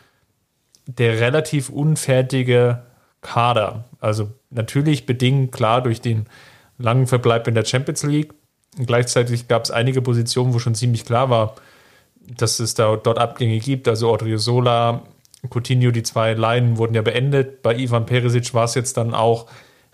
[0.87, 2.83] der relativ unfertige
[3.21, 3.85] Kader.
[4.01, 6.27] Also natürlich bedingt klar durch den
[6.79, 8.33] langen Verbleib in der Champions League.
[8.79, 11.55] Und gleichzeitig gab es einige Positionen, wo schon ziemlich klar war,
[12.37, 13.87] dass es da dort Abgänge gibt.
[13.87, 15.03] Also Odriozola,
[15.51, 17.63] Coutinho, die zwei Leinen wurden ja beendet.
[17.63, 19.47] Bei Ivan Perisic war es jetzt dann auch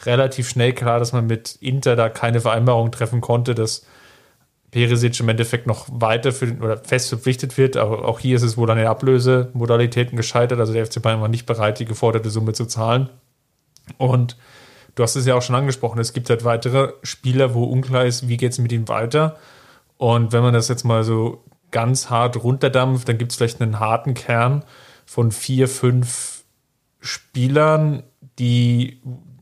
[0.04, 3.84] relativ schnell klar, dass man mit Inter da keine Vereinbarung treffen konnte, dass
[4.70, 7.76] Perisic im Endeffekt noch weiter für, oder fest verpflichtet wird.
[7.76, 10.60] Aber auch hier ist es wohl an den Ablösemodalitäten gescheitert.
[10.60, 13.10] Also der FC Bayern war nicht bereit, die geforderte Summe zu zahlen.
[13.98, 14.36] Und
[15.00, 18.28] du hast es ja auch schon angesprochen, es gibt halt weitere Spieler, wo unklar ist,
[18.28, 19.38] wie geht es mit ihm weiter.
[19.96, 23.80] Und wenn man das jetzt mal so ganz hart runterdampft, dann gibt es vielleicht einen
[23.80, 24.62] harten Kern
[25.06, 26.44] von vier, fünf
[27.00, 28.02] Spielern,
[28.38, 29.00] die,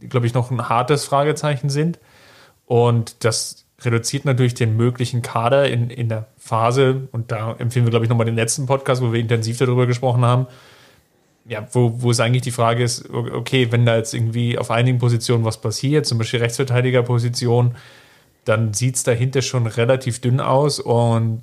[0.09, 1.99] glaube ich, noch ein hartes Fragezeichen sind.
[2.65, 7.91] Und das reduziert natürlich den möglichen Kader in, in der Phase, und da empfehlen wir,
[7.91, 10.47] glaube ich, nochmal den letzten Podcast, wo wir intensiv darüber gesprochen haben,
[11.49, 14.99] ja, wo, wo es eigentlich die Frage ist, okay, wenn da jetzt irgendwie auf einigen
[14.99, 17.75] Positionen was passiert, zum Beispiel Rechtsverteidigerposition,
[18.45, 21.43] dann sieht es dahinter schon relativ dünn aus und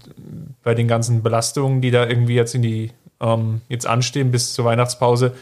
[0.63, 4.65] bei den ganzen Belastungen, die da irgendwie jetzt in die ähm, jetzt anstehen bis zur
[4.65, 5.35] Weihnachtspause,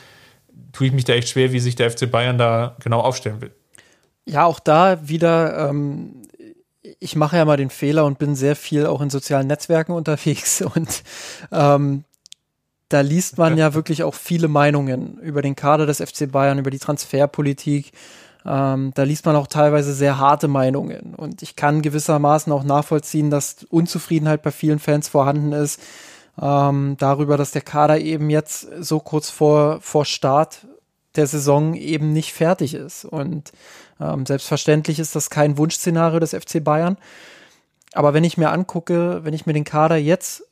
[0.72, 3.52] tue ich mich da echt schwer, wie sich der FC Bayern da genau aufstellen will.
[4.26, 6.24] Ja, auch da wieder ähm,
[7.00, 10.62] ich mache ja mal den Fehler und bin sehr viel auch in sozialen Netzwerken unterwegs
[10.62, 11.04] und
[11.52, 12.04] ähm,
[12.94, 16.70] da liest man ja wirklich auch viele Meinungen über den Kader des FC Bayern, über
[16.70, 17.92] die Transferpolitik.
[18.46, 21.16] Ähm, da liest man auch teilweise sehr harte Meinungen.
[21.16, 25.82] Und ich kann gewissermaßen auch nachvollziehen, dass Unzufriedenheit bei vielen Fans vorhanden ist
[26.40, 30.68] ähm, darüber, dass der Kader eben jetzt so kurz vor, vor Start
[31.16, 33.06] der Saison eben nicht fertig ist.
[33.06, 33.52] Und
[34.00, 36.98] ähm, selbstverständlich ist das kein Wunschszenario des FC Bayern.
[37.94, 40.44] Aber wenn ich mir angucke, wenn ich mir den Kader jetzt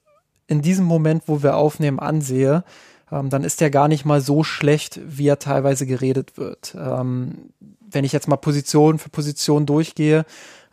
[0.51, 2.63] in diesem Moment, wo wir aufnehmen, ansehe,
[3.11, 6.75] ähm, dann ist der gar nicht mal so schlecht, wie er teilweise geredet wird.
[6.77, 7.51] Ähm,
[7.89, 10.25] wenn ich jetzt mal Position für Position durchgehe,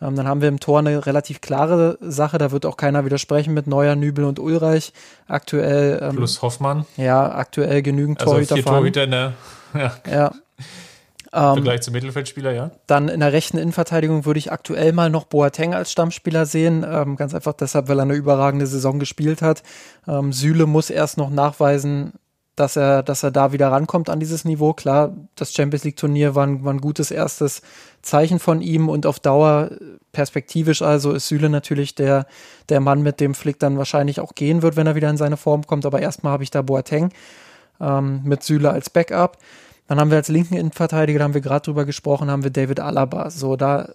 [0.03, 2.39] ähm, dann haben wir im Tor eine relativ klare Sache.
[2.39, 4.93] Da wird auch keiner widersprechen mit Neuer, Nübel und Ulreich.
[5.27, 6.01] Aktuell.
[6.03, 6.85] Ähm, Plus Hoffmann.
[6.97, 8.55] Ja, aktuell genügend also Torhüter.
[8.57, 9.33] Vier Torhüter der,
[9.75, 9.93] ja.
[10.11, 10.33] ja.
[11.33, 12.71] Ähm, Vergleich zum Mittelfeldspieler, ja.
[12.87, 16.87] Dann in der rechten Innenverteidigung würde ich aktuell mal noch Boateng als Stammspieler sehen.
[16.89, 19.63] Ähm, ganz einfach deshalb, weil er eine überragende Saison gespielt hat.
[20.07, 22.15] Ähm, Süle muss erst noch nachweisen,
[22.57, 24.73] dass er, dass er da wieder rankommt an dieses Niveau.
[24.73, 27.63] Klar, das Champions League Turnier war ein, war ein gutes erstes
[28.03, 29.71] Zeichen von ihm und auf Dauer
[30.13, 32.27] perspektivisch also ist Süle natürlich der,
[32.69, 35.37] der Mann, mit dem Flick dann wahrscheinlich auch gehen wird, wenn er wieder in seine
[35.37, 35.85] Form kommt.
[35.87, 37.13] Aber erstmal habe ich da Boateng
[37.81, 39.37] ähm, mit Süle als Backup.
[39.89, 42.79] Dann haben wir als linken Innenverteidiger, da haben wir gerade drüber gesprochen, haben wir David
[42.79, 43.31] Alaba.
[43.31, 43.89] So, da,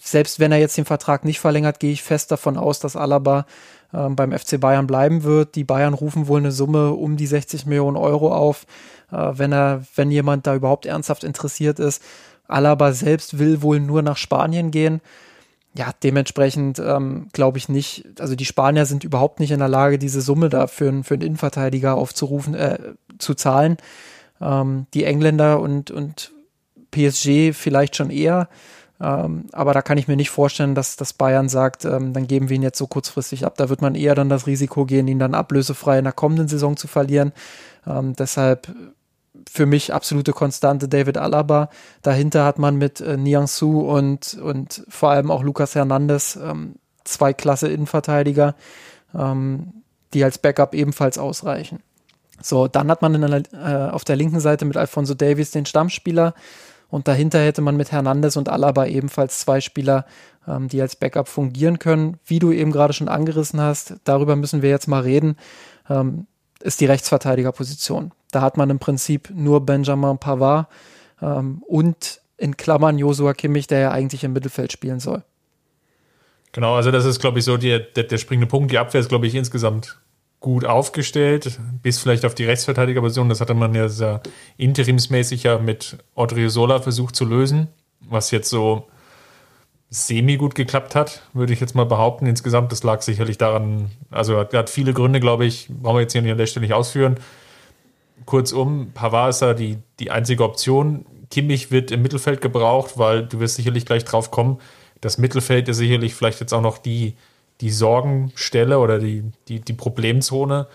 [0.00, 3.46] selbst wenn er jetzt den Vertrag nicht verlängert, gehe ich fest davon aus, dass Alaba
[3.94, 5.54] ähm, beim FC Bayern bleiben wird.
[5.54, 8.66] Die Bayern rufen wohl eine Summe um die 60 Millionen Euro auf,
[9.12, 12.02] äh, wenn er, wenn jemand da überhaupt ernsthaft interessiert ist.
[12.48, 15.00] Alaba selbst will wohl nur nach Spanien gehen.
[15.74, 19.98] Ja, dementsprechend ähm, glaube ich nicht, also die Spanier sind überhaupt nicht in der Lage,
[19.98, 22.78] diese Summe da für, für einen Innenverteidiger aufzurufen, äh,
[23.18, 23.76] zu zahlen.
[24.40, 26.32] Ähm, die Engländer und, und
[26.90, 28.48] PSG vielleicht schon eher.
[29.00, 32.48] Ähm, aber da kann ich mir nicht vorstellen, dass, dass Bayern sagt, ähm, dann geben
[32.50, 33.54] wir ihn jetzt so kurzfristig ab.
[33.56, 36.76] Da wird man eher dann das Risiko gehen, ihn dann ablösefrei in der kommenden Saison
[36.76, 37.32] zu verlieren.
[37.86, 38.68] Ähm, deshalb
[39.48, 41.70] für mich absolute Konstante David Alaba.
[42.02, 46.74] Dahinter hat man mit äh, Niang Su und, und vor allem auch Lucas Hernandez ähm,
[47.04, 48.54] zwei klasse Innenverteidiger,
[49.14, 49.72] ähm,
[50.12, 51.80] die als Backup ebenfalls ausreichen.
[52.42, 56.34] So, dann hat man der, äh, auf der linken Seite mit Alfonso Davies den Stammspieler
[56.88, 60.06] und dahinter hätte man mit Hernandez und Alaba ebenfalls zwei Spieler,
[60.46, 62.18] ähm, die als Backup fungieren können.
[62.24, 65.36] Wie du eben gerade schon angerissen hast, darüber müssen wir jetzt mal reden,
[65.88, 66.26] ähm,
[66.60, 68.12] ist die Rechtsverteidigerposition.
[68.32, 70.68] Da hat man im Prinzip nur Benjamin Pavard
[71.22, 75.22] ähm, und in Klammern Josua Kimmich, der ja eigentlich im Mittelfeld spielen soll.
[76.52, 78.72] Genau, also das ist, glaube ich, so der, der, der springende Punkt.
[78.72, 79.99] Die Abwehr ist, glaube ich, insgesamt
[80.40, 83.28] gut aufgestellt, bis vielleicht auf die Rechtsverteidigerposition.
[83.28, 84.22] Das hatte man ja sehr
[84.56, 87.68] interimsmäßig ja mit Odriozola versucht zu lösen,
[88.00, 88.88] was jetzt so
[89.90, 92.26] semi gut geklappt hat, würde ich jetzt mal behaupten.
[92.26, 96.12] Insgesamt, das lag sicherlich daran, also hat, hat viele Gründe, glaube ich, brauchen wir jetzt
[96.12, 97.16] hier an der Stelle nicht ausführen.
[98.24, 101.04] Kurzum, Pavard ist da die, die einzige Option.
[101.30, 104.58] Kimmich wird im Mittelfeld gebraucht, weil du wirst sicherlich gleich drauf kommen.
[105.00, 107.14] Das Mittelfeld ist sicherlich vielleicht jetzt auch noch die,
[107.60, 110.66] die Sorgenstelle oder die, die, die Problemzone,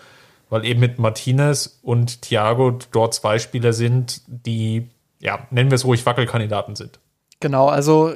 [0.48, 4.88] weil eben mit Martinez und Thiago dort zwei Spieler sind, die,
[5.20, 7.00] ja, nennen wir es ruhig Wackelkandidaten sind.
[7.40, 8.12] Genau, also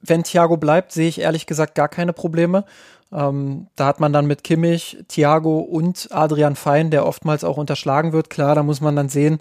[0.00, 2.64] wenn Thiago bleibt, sehe ich ehrlich gesagt gar keine Probleme.
[3.10, 8.12] Ähm, da hat man dann mit Kimmich, Thiago und Adrian Fein, der oftmals auch unterschlagen
[8.12, 8.28] wird.
[8.28, 9.38] Klar, da muss man dann sehen,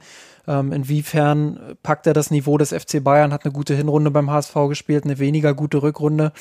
[0.48, 4.54] ähm, inwiefern packt er das Niveau des FC Bayern, hat eine gute Hinrunde beim HSV
[4.70, 6.32] gespielt, eine weniger gute Rückrunde.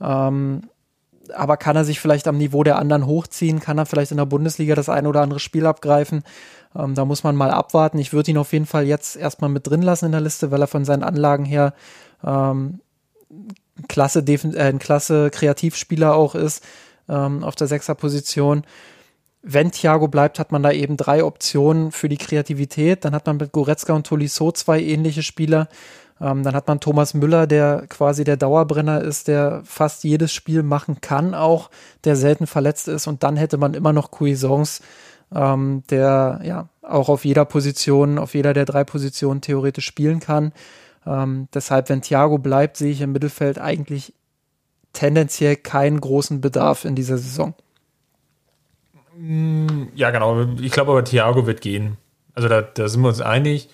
[0.00, 0.62] Ähm,
[1.34, 3.60] aber kann er sich vielleicht am Niveau der anderen hochziehen?
[3.60, 6.22] Kann er vielleicht in der Bundesliga das ein oder andere Spiel abgreifen?
[6.76, 7.98] Ähm, da muss man mal abwarten.
[7.98, 10.60] Ich würde ihn auf jeden Fall jetzt erstmal mit drin lassen in der Liste, weil
[10.60, 11.74] er von seinen Anlagen her
[12.24, 12.80] ähm,
[13.88, 16.64] klasse, äh, ein klasse Kreativspieler auch ist
[17.08, 18.62] ähm, auf der Sechserposition.
[19.42, 23.04] Wenn Thiago bleibt, hat man da eben drei Optionen für die Kreativität.
[23.04, 25.68] Dann hat man mit Goretzka und Tolisso zwei ähnliche Spieler.
[26.20, 30.62] Ähm, dann hat man Thomas Müller, der quasi der Dauerbrenner ist, der fast jedes Spiel
[30.62, 31.70] machen kann, auch
[32.04, 33.06] der selten verletzt ist.
[33.06, 34.82] Und dann hätte man immer noch Cuisance,
[35.34, 40.52] ähm, der ja auch auf jeder Position, auf jeder der drei Positionen theoretisch spielen kann.
[41.06, 44.14] Ähm, deshalb, wenn Thiago bleibt, sehe ich im Mittelfeld eigentlich
[44.92, 47.54] tendenziell keinen großen Bedarf in dieser Saison.
[49.18, 50.46] Mm, ja, genau.
[50.60, 51.96] Ich glaube aber, Thiago wird gehen.
[52.34, 53.68] Also da, da sind wir uns einig.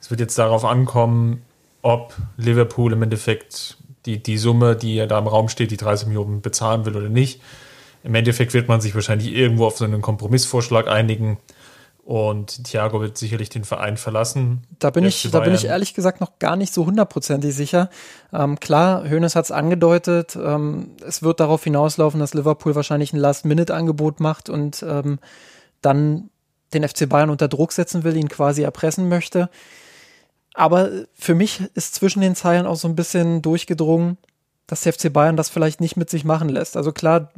[0.00, 1.42] Es wird jetzt darauf ankommen,
[1.82, 6.08] ob Liverpool im Endeffekt die, die Summe, die ja da im Raum steht, die 30
[6.08, 7.40] Millionen bezahlen will oder nicht.
[8.04, 11.38] Im Endeffekt wird man sich wahrscheinlich irgendwo auf so einen Kompromissvorschlag einigen.
[12.04, 14.64] Und Thiago wird sicherlich den Verein verlassen.
[14.80, 17.90] Da bin, ich, da bin ich ehrlich gesagt noch gar nicht so hundertprozentig sicher.
[18.32, 20.36] Ähm, klar, Hoeneß hat es angedeutet.
[20.36, 25.20] Ähm, es wird darauf hinauslaufen, dass Liverpool wahrscheinlich ein Last-Minute-Angebot macht und ähm,
[25.80, 26.30] dann
[26.74, 29.48] den FC Bayern unter Druck setzen will, ihn quasi erpressen möchte.
[30.54, 34.18] Aber für mich ist zwischen den Zeilen auch so ein bisschen durchgedrungen,
[34.66, 36.76] dass der FC Bayern das vielleicht nicht mit sich machen lässt.
[36.76, 37.30] Also klar,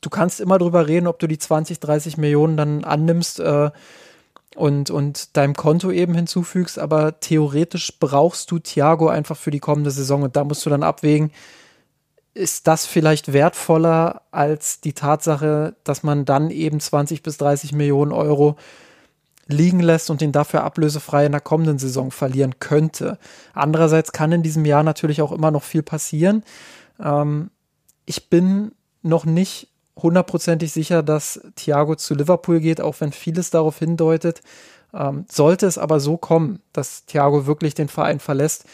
[0.00, 3.70] du kannst immer drüber reden, ob du die 20, 30 Millionen dann annimmst äh,
[4.56, 9.90] und, und deinem Konto eben hinzufügst, aber theoretisch brauchst du Thiago einfach für die kommende
[9.90, 11.32] Saison und da musst du dann abwägen,
[12.34, 18.12] ist das vielleicht wertvoller als die Tatsache, dass man dann eben 20 bis 30 Millionen
[18.12, 18.56] Euro
[19.46, 23.18] liegen lässt und ihn dafür ablösefrei in der kommenden Saison verlieren könnte.
[23.54, 26.44] Andererseits kann in diesem Jahr natürlich auch immer noch viel passieren.
[27.00, 27.50] Ähm,
[28.06, 33.78] ich bin noch nicht hundertprozentig sicher, dass Thiago zu Liverpool geht, auch wenn vieles darauf
[33.78, 34.40] hindeutet.
[34.94, 38.66] Ähm, sollte es aber so kommen, dass Thiago wirklich den Verein verlässt,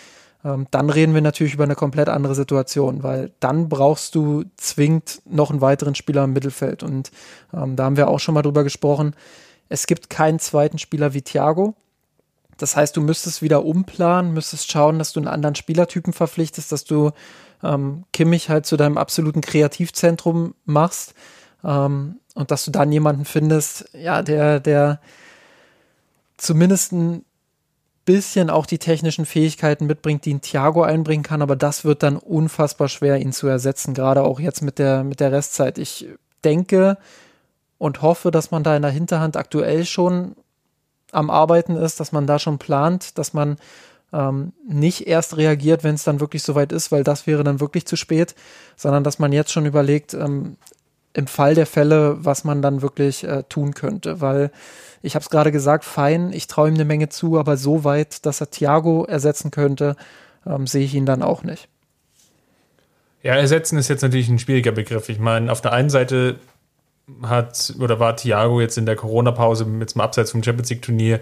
[0.45, 5.21] ähm, dann reden wir natürlich über eine komplett andere Situation, weil dann brauchst du zwingend
[5.25, 6.83] noch einen weiteren Spieler im Mittelfeld.
[6.83, 7.11] Und
[7.53, 9.15] ähm, da haben wir auch schon mal drüber gesprochen.
[9.69, 11.75] Es gibt keinen zweiten Spieler wie Thiago.
[12.57, 16.85] Das heißt, du müsstest wieder umplanen, müsstest schauen, dass du einen anderen Spielertypen verpflichtest, dass
[16.85, 17.13] du
[17.63, 21.15] ähm, Kimmich halt zu deinem absoluten Kreativzentrum machst
[21.65, 25.01] ähm, und dass du dann jemanden findest, ja, der, der
[26.37, 27.25] zumindest ein
[28.05, 32.17] bisschen auch die technischen Fähigkeiten mitbringt, die ein Thiago einbringen kann, aber das wird dann
[32.17, 35.79] unfassbar schwer, ihn zu ersetzen, gerade auch jetzt mit der, mit der Restzeit.
[35.79, 36.09] Ich
[36.43, 36.97] denke
[37.79, 40.35] und hoffe, dass man da in der Hinterhand aktuell schon
[41.13, 43.57] am Arbeiten ist, dass man da schon plant, dass man
[44.13, 47.87] ähm, nicht erst reagiert, wenn es dann wirklich soweit ist, weil das wäre dann wirklich
[47.87, 48.35] zu spät,
[48.77, 50.57] sondern dass man jetzt schon überlegt, ähm,
[51.15, 54.21] im Fall der Fälle, was man dann wirklich äh, tun könnte.
[54.21, 54.51] Weil
[55.03, 58.25] ich habe es gerade gesagt, fein, ich traue ihm eine Menge zu, aber so weit,
[58.27, 59.97] dass er Thiago ersetzen könnte,
[60.47, 61.69] ähm, sehe ich ihn dann auch nicht.
[63.23, 65.09] Ja, ersetzen ist jetzt natürlich ein schwieriger Begriff.
[65.09, 66.39] Ich meine, auf der einen Seite
[67.23, 71.21] hat oder war Thiago jetzt in der Corona-Pause mit dem Abseits vom Champions League-Turnier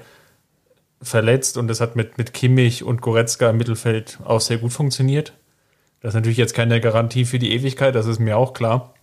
[1.03, 5.33] verletzt und das hat mit, mit Kimmich und Goretzka im Mittelfeld auch sehr gut funktioniert.
[6.01, 8.95] Das ist natürlich jetzt keine Garantie für die Ewigkeit, das ist mir auch klar.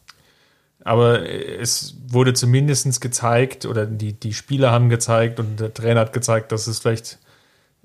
[0.83, 6.13] Aber es wurde zumindest gezeigt, oder die, die Spieler haben gezeigt und der Trainer hat
[6.13, 7.19] gezeigt, dass es vielleicht,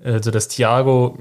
[0.03, 1.19] also dass Thiago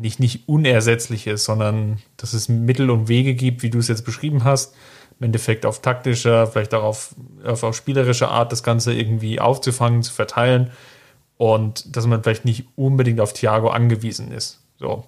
[0.00, 4.04] nicht, nicht unersetzlich ist, sondern dass es Mittel und Wege gibt, wie du es jetzt
[4.04, 4.74] beschrieben hast,
[5.20, 10.02] im Endeffekt auf taktischer, vielleicht auch auf, auf, auf spielerischer Art das Ganze irgendwie aufzufangen,
[10.02, 10.70] zu verteilen
[11.36, 14.60] und dass man vielleicht nicht unbedingt auf Thiago angewiesen ist.
[14.78, 15.04] So.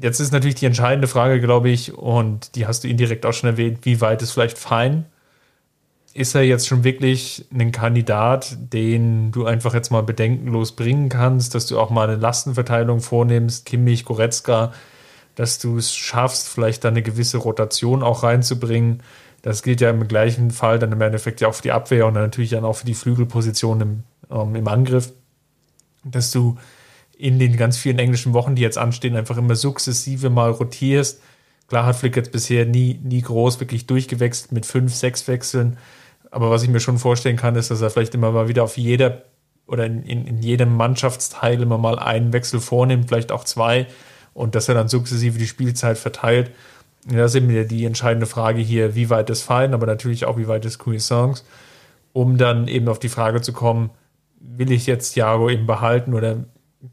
[0.00, 3.50] Jetzt ist natürlich die entscheidende Frage, glaube ich, und die hast du indirekt auch schon
[3.50, 5.06] erwähnt, wie weit ist vielleicht fein?
[6.14, 11.56] Ist er jetzt schon wirklich ein Kandidat, den du einfach jetzt mal bedenkenlos bringen kannst,
[11.56, 14.72] dass du auch mal eine Lastenverteilung vornimmst, Kimmich, Goretzka,
[15.34, 19.02] dass du es schaffst, vielleicht da eine gewisse Rotation auch reinzubringen?
[19.42, 22.14] Das gilt ja im gleichen Fall dann im Endeffekt ja auch für die Abwehr und
[22.14, 25.12] dann natürlich dann auch für die Flügelposition im, ähm, im Angriff,
[26.04, 26.56] dass du
[27.16, 31.20] in den ganz vielen englischen Wochen, die jetzt anstehen, einfach immer sukzessive mal rotierst.
[31.68, 35.78] Klar hat Flick jetzt bisher nie, nie groß wirklich durchgewechselt mit fünf, sechs Wechseln.
[36.30, 38.76] Aber was ich mir schon vorstellen kann, ist, dass er vielleicht immer mal wieder auf
[38.76, 39.22] jeder
[39.66, 43.86] oder in, in, in jedem Mannschaftsteil immer mal einen Wechsel vornimmt, vielleicht auch zwei,
[44.34, 46.50] und dass er dann sukzessive die Spielzeit verteilt.
[47.06, 50.48] Da sind mir die entscheidende Frage hier, wie weit ist Fein, aber natürlich auch, wie
[50.48, 51.42] weit ist Cuisance,
[52.12, 53.90] um dann eben auf die Frage zu kommen,
[54.38, 56.44] will ich jetzt Thiago eben behalten oder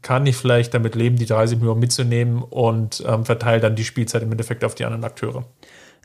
[0.02, 4.22] kann ich vielleicht damit leben, die 30 Millionen mitzunehmen und ähm, verteile dann die Spielzeit
[4.22, 5.44] im Endeffekt auf die anderen Akteure.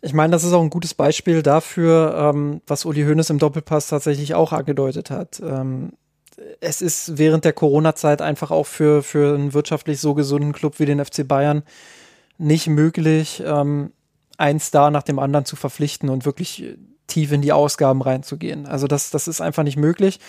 [0.02, 3.88] Ich meine, das ist auch ein gutes Beispiel dafür, ähm, was Uli Hoeneß im Doppelpass
[3.88, 5.42] tatsächlich auch angedeutet hat.
[5.44, 5.94] Ähm,
[6.60, 10.86] es ist während der Corona-Zeit einfach auch für, für einen wirtschaftlich so gesunden Club wie
[10.86, 11.64] den FC Bayern
[12.38, 13.92] nicht möglich, ähm,
[14.38, 16.64] einen Star nach dem anderen zu verpflichten und wirklich
[17.08, 18.66] tief in die Ausgaben reinzugehen.
[18.66, 20.20] Also das, das ist einfach nicht möglich.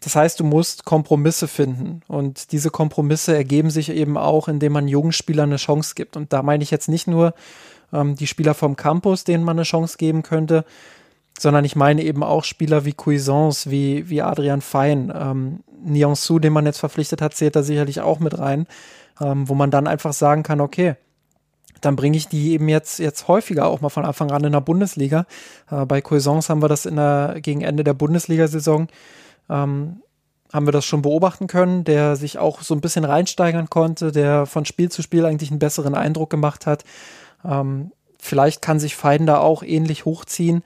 [0.00, 2.02] Das heißt, du musst Kompromisse finden.
[2.08, 6.16] Und diese Kompromisse ergeben sich eben auch, indem man jungen Spielern eine Chance gibt.
[6.16, 7.34] Und da meine ich jetzt nicht nur
[7.92, 10.64] ähm, die Spieler vom Campus, denen man eine Chance geben könnte,
[11.38, 16.52] sondern ich meine eben auch Spieler wie Cuisance, wie, wie Adrian Fein, ähm, Su, den
[16.52, 18.66] man jetzt verpflichtet hat, zählt da sicherlich auch mit rein,
[19.20, 20.96] ähm, wo man dann einfach sagen kann, okay,
[21.80, 24.60] dann bringe ich die eben jetzt, jetzt häufiger auch mal von Anfang an in der
[24.60, 25.26] Bundesliga.
[25.70, 28.88] Äh, bei Cuisance haben wir das in der, gegen Ende der Bundesliga-Saison
[29.50, 30.00] ähm,
[30.52, 34.46] haben wir das schon beobachten können, der sich auch so ein bisschen reinsteigern konnte, der
[34.46, 36.84] von Spiel zu Spiel eigentlich einen besseren Eindruck gemacht hat.
[37.44, 40.62] Ähm, vielleicht kann sich Fein da auch ähnlich hochziehen.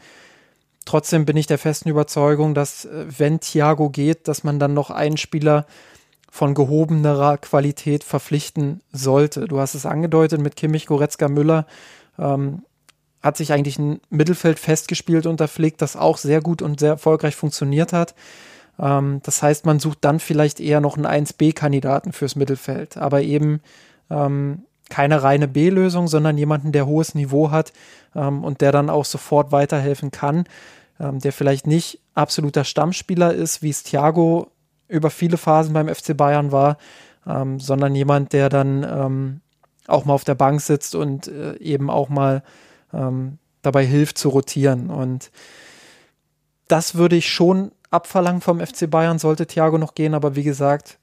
[0.88, 4.88] Trotzdem bin ich der festen Überzeugung, dass äh, wenn Thiago geht, dass man dann noch
[4.88, 5.66] einen Spieler
[6.30, 9.44] von gehobenerer Qualität verpflichten sollte.
[9.44, 11.66] Du hast es angedeutet mit Kimmich, Goretzka, Müller.
[12.18, 12.62] Ähm,
[13.22, 17.36] hat sich eigentlich ein Mittelfeld festgespielt unter Flick, das auch sehr gut und sehr erfolgreich
[17.36, 18.14] funktioniert hat.
[18.78, 23.60] Ähm, das heißt, man sucht dann vielleicht eher noch einen 1B-Kandidaten fürs Mittelfeld, aber eben
[24.08, 27.74] ähm, keine reine B-Lösung, sondern jemanden, der hohes Niveau hat
[28.14, 30.44] ähm, und der dann auch sofort weiterhelfen kann,
[31.00, 34.50] ähm, der vielleicht nicht absoluter Stammspieler ist, wie es Thiago
[34.88, 36.78] über viele Phasen beim FC Bayern war,
[37.26, 39.40] ähm, sondern jemand, der dann ähm,
[39.86, 42.42] auch mal auf der Bank sitzt und äh, eben auch mal
[42.92, 44.90] ähm, dabei hilft zu rotieren.
[44.90, 45.30] Und
[46.68, 50.14] das würde ich schon abverlangen vom FC Bayern, sollte Thiago noch gehen.
[50.14, 50.98] Aber wie gesagt,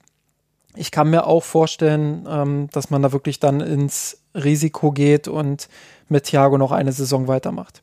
[0.75, 5.69] ich kann mir auch vorstellen, ähm, dass man da wirklich dann ins Risiko geht und
[6.09, 7.81] mit Thiago noch eine Saison weitermacht.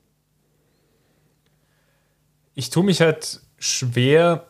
[2.55, 4.47] Ich tue mich halt schwer,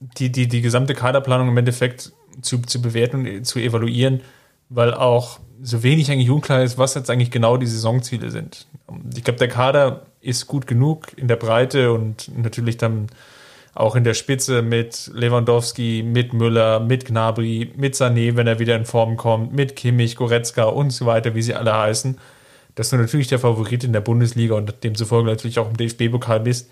[0.00, 4.20] die, die, die gesamte Kaderplanung im Endeffekt zu, zu bewerten und zu evaluieren,
[4.68, 8.66] weil auch so wenig eigentlich unklar ist, was jetzt eigentlich genau die Saisonziele sind.
[9.14, 13.08] Ich glaube, der Kader ist gut genug in der Breite und natürlich dann
[13.74, 18.76] auch in der Spitze mit Lewandowski, mit Müller, mit Gnabry, mit Sané, wenn er wieder
[18.76, 22.18] in Form kommt, mit Kimmich, Goretzka und so weiter, wie sie alle heißen,
[22.74, 26.70] dass du natürlich der Favorit in der Bundesliga und demzufolge natürlich auch im DFB-Pokal bist.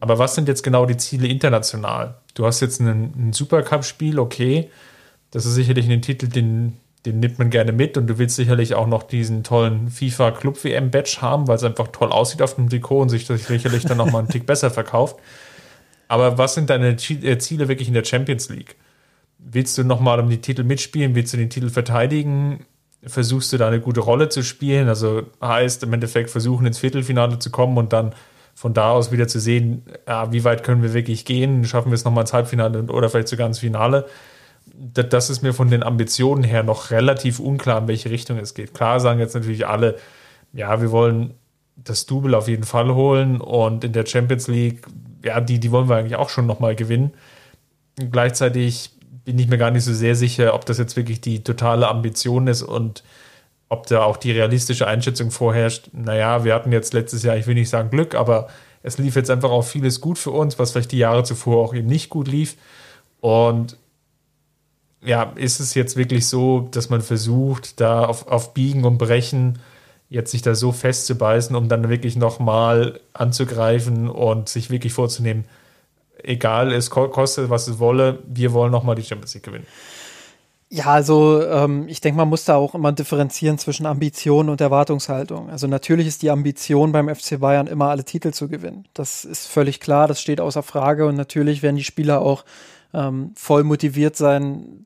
[0.00, 2.16] Aber was sind jetzt genau die Ziele international?
[2.34, 4.70] Du hast jetzt ein, Supercup-Spiel, okay.
[5.30, 8.74] Das ist sicherlich ein Titel, den, den nimmt man gerne mit und du willst sicherlich
[8.74, 12.54] auch noch diesen tollen FIFA Club WM Badge haben, weil es einfach toll aussieht auf
[12.54, 15.16] dem Trikot und sich das sicherlich dann nochmal einen Tick besser verkauft.
[16.06, 18.76] Aber was sind deine äh, Ziele wirklich in der Champions League?
[19.38, 21.14] willst du nochmal um die Titel mitspielen?
[21.14, 22.66] Willst du den Titel verteidigen?
[23.04, 24.88] Versuchst du da eine gute Rolle zu spielen?
[24.88, 28.14] Also heißt im Endeffekt versuchen ins Viertelfinale zu kommen und dann
[28.58, 31.64] von da aus wieder zu sehen, ja, wie weit können wir wirklich gehen?
[31.64, 34.06] Schaffen wir es nochmal ins Halbfinale oder vielleicht sogar ins Finale?
[34.74, 38.74] Das ist mir von den Ambitionen her noch relativ unklar, in welche Richtung es geht.
[38.74, 39.94] Klar sagen jetzt natürlich alle,
[40.52, 41.34] ja, wir wollen
[41.76, 44.84] das Double auf jeden Fall holen und in der Champions League,
[45.24, 47.12] ja, die, die wollen wir eigentlich auch schon nochmal gewinnen.
[48.10, 48.90] Gleichzeitig
[49.24, 52.48] bin ich mir gar nicht so sehr sicher, ob das jetzt wirklich die totale Ambition
[52.48, 53.04] ist und
[53.68, 55.90] ob da auch die realistische Einschätzung vorherrscht.
[55.92, 58.48] Naja, wir hatten jetzt letztes Jahr, ich will nicht sagen Glück, aber
[58.82, 61.74] es lief jetzt einfach auch vieles gut für uns, was vielleicht die Jahre zuvor auch
[61.74, 62.56] eben nicht gut lief.
[63.20, 63.76] Und
[65.04, 69.58] ja, ist es jetzt wirklich so, dass man versucht, da auf, auf Biegen und Brechen
[70.08, 75.44] jetzt sich da so festzubeißen, um dann wirklich nochmal anzugreifen und sich wirklich vorzunehmen,
[76.22, 79.66] egal, es kostet, was es wolle, wir wollen nochmal die Champions League gewinnen.
[80.70, 85.48] Ja, also ähm, ich denke, man muss da auch immer differenzieren zwischen Ambition und Erwartungshaltung.
[85.48, 88.86] Also natürlich ist die Ambition beim FC Bayern immer alle Titel zu gewinnen.
[88.92, 92.44] Das ist völlig klar, das steht außer Frage und natürlich werden die Spieler auch
[92.92, 94.84] ähm, voll motiviert sein,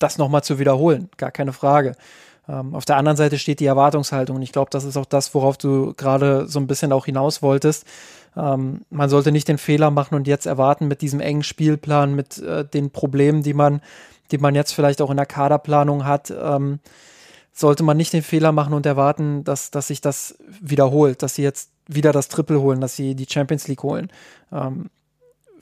[0.00, 1.08] das nochmal zu wiederholen.
[1.16, 1.94] Gar keine Frage.
[2.48, 5.32] Ähm, auf der anderen Seite steht die Erwartungshaltung und ich glaube, das ist auch das,
[5.32, 7.86] worauf du gerade so ein bisschen auch hinaus wolltest.
[8.36, 12.38] Ähm, man sollte nicht den Fehler machen und jetzt erwarten mit diesem engen Spielplan, mit
[12.38, 13.80] äh, den Problemen, die man,
[14.30, 16.80] die man jetzt vielleicht auch in der Kaderplanung hat, ähm,
[17.52, 21.42] sollte man nicht den Fehler machen und erwarten, dass, dass sich das wiederholt, dass sie
[21.42, 24.10] jetzt wieder das Triple holen, dass sie die Champions League holen.
[24.52, 24.90] Ähm,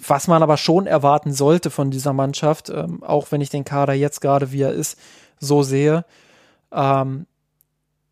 [0.07, 3.95] was man aber schon erwarten sollte von dieser Mannschaft, ähm, auch wenn ich den Kader
[3.95, 4.99] jetzt gerade wie er ist,
[5.41, 6.05] so sehe,
[6.73, 7.27] ähm,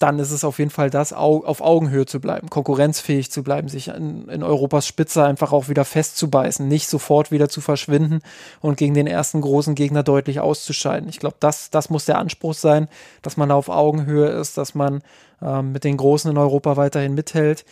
[0.05, 3.89] dann ist es auf jeden Fall das, auf Augenhöhe zu bleiben, konkurrenzfähig zu bleiben, sich
[3.89, 8.21] in, in, Europas Spitze einfach auch wieder festzubeißen, nicht sofort wieder zu verschwinden
[8.61, 11.09] und gegen den ersten großen Gegner deutlich auszuscheiden.
[11.09, 12.89] Ich glaube, das, das muss der Anspruch sein,
[13.23, 15.01] dass man auf Augenhöhe ist, dass man
[15.41, 17.65] ähm, mit den Großen in Europa weiterhin mithält.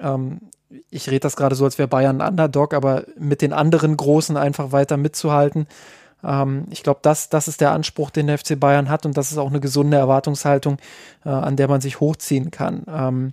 [0.00, 0.40] Ähm,
[0.88, 4.38] ich rede das gerade so, als wäre Bayern ein Underdog, aber mit den anderen Großen
[4.38, 5.66] einfach weiter mitzuhalten
[6.24, 9.30] ähm, ich glaube, das, das ist der Anspruch, den der FC Bayern hat und das
[9.30, 10.78] ist auch eine gesunde Erwartungshaltung,
[11.24, 12.84] äh, an der man sich hochziehen kann.
[12.88, 13.32] Ähm,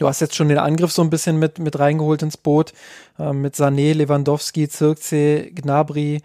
[0.00, 2.72] Du hast jetzt schon den Angriff so ein bisschen mit, mit reingeholt ins Boot,
[3.18, 6.22] äh, mit Sané, Lewandowski, Zirkzee, Gnabry,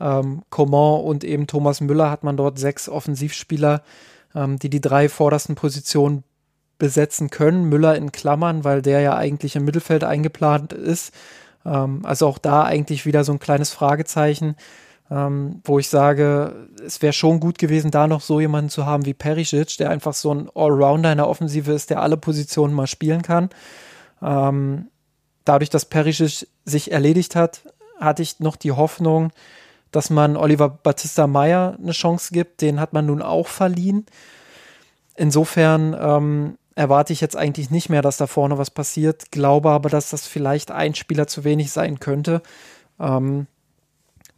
[0.00, 3.82] ähm, Coman und eben Thomas Müller hat man dort sechs Offensivspieler,
[4.34, 6.24] ähm, die die drei vordersten Positionen
[6.78, 7.68] besetzen können.
[7.68, 11.12] Müller in Klammern, weil der ja eigentlich im Mittelfeld eingeplant ist.
[11.66, 14.56] Ähm, also auch da eigentlich wieder so ein kleines Fragezeichen
[15.10, 19.06] ähm, wo ich sage, es wäre schon gut gewesen, da noch so jemanden zu haben
[19.06, 22.86] wie Perisic, der einfach so ein Allrounder in der Offensive ist, der alle Positionen mal
[22.86, 23.48] spielen kann.
[24.22, 24.88] Ähm,
[25.44, 27.62] dadurch, dass Perisic sich erledigt hat,
[27.98, 29.32] hatte ich noch die Hoffnung,
[29.90, 32.60] dass man Oliver Battista Meyer eine Chance gibt.
[32.60, 34.04] Den hat man nun auch verliehen.
[35.16, 39.30] Insofern ähm, erwarte ich jetzt eigentlich nicht mehr, dass da vorne was passiert.
[39.30, 42.42] Glaube aber, dass das vielleicht ein Spieler zu wenig sein könnte.
[43.00, 43.46] Ähm,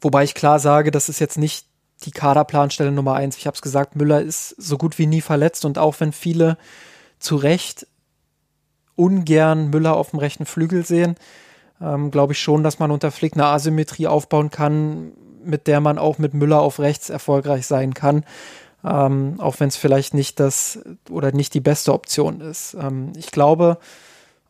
[0.01, 1.67] Wobei ich klar sage, das ist jetzt nicht
[2.05, 3.37] die Kaderplanstelle Nummer eins.
[3.37, 6.57] Ich habe es gesagt, Müller ist so gut wie nie verletzt und auch wenn viele
[7.19, 7.87] zu Recht
[8.97, 11.17] ungern Müller auf dem rechten Flügel sehen,
[11.81, 15.13] ähm, glaube ich schon, dass man unter Flick eine Asymmetrie aufbauen kann,
[15.45, 18.25] mit der man auch mit Müller auf rechts erfolgreich sein kann.
[18.83, 20.81] Ähm, auch wenn es vielleicht nicht das
[21.11, 22.75] oder nicht die beste Option ist.
[22.81, 23.79] Ähm, ich glaube,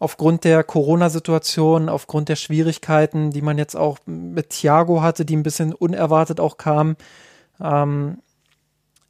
[0.00, 5.44] aufgrund der Corona-Situation, aufgrund der Schwierigkeiten, die man jetzt auch mit Thiago hatte, die ein
[5.44, 6.96] bisschen unerwartet auch kamen,
[7.60, 8.18] ähm,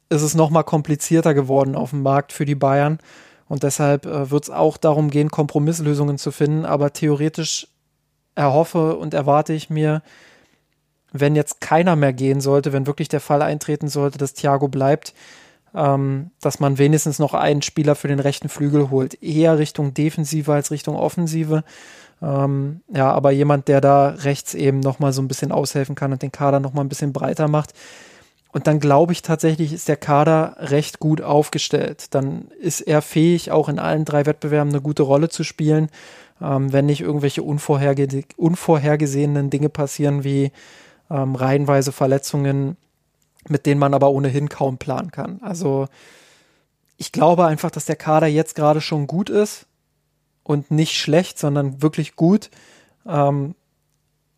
[0.09, 2.99] ist es nochmal komplizierter geworden auf dem Markt für die Bayern.
[3.47, 6.65] Und deshalb äh, wird es auch darum gehen, Kompromisslösungen zu finden.
[6.65, 7.67] Aber theoretisch
[8.35, 10.03] erhoffe und erwarte ich mir,
[11.13, 15.13] wenn jetzt keiner mehr gehen sollte, wenn wirklich der Fall eintreten sollte, dass Thiago bleibt,
[15.75, 19.21] ähm, dass man wenigstens noch einen Spieler für den rechten Flügel holt.
[19.23, 21.63] Eher Richtung Defensive als Richtung Offensive.
[22.21, 26.21] Ähm, ja, aber jemand, der da rechts eben nochmal so ein bisschen aushelfen kann und
[26.21, 27.73] den Kader nochmal ein bisschen breiter macht.
[28.51, 32.13] Und dann glaube ich tatsächlich, ist der Kader recht gut aufgestellt.
[32.13, 35.89] Dann ist er fähig, auch in allen drei Wettbewerben eine gute Rolle zu spielen,
[36.41, 40.51] ähm, wenn nicht irgendwelche unvorherge unvorhergesehenen Dinge passieren, wie
[41.09, 42.75] ähm, reihenweise Verletzungen
[43.47, 45.39] mit denen man aber ohnehin kaum planen kann.
[45.41, 45.87] Also
[46.97, 49.65] ich glaube einfach, dass der Kader jetzt gerade schon gut ist
[50.43, 52.49] und nicht schlecht, sondern wirklich gut.
[53.07, 53.55] Ähm,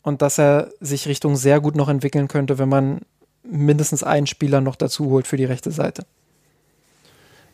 [0.02, 3.02] und dass er sich Richtung sehr gut noch entwickeln könnte, wenn man
[3.44, 6.06] mindestens einen Spieler noch dazu holt für die rechte Seite.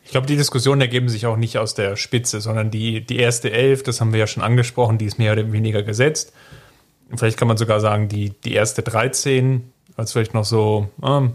[0.04, 3.52] Ich glaube, die Diskussionen ergeben sich auch nicht aus der Spitze, sondern die, die erste
[3.52, 6.32] Elf, das haben wir ja schon angesprochen, die ist mehr oder weniger gesetzt.
[7.14, 11.34] Vielleicht kann man sogar sagen, die, die erste 13 als vielleicht noch so ähm,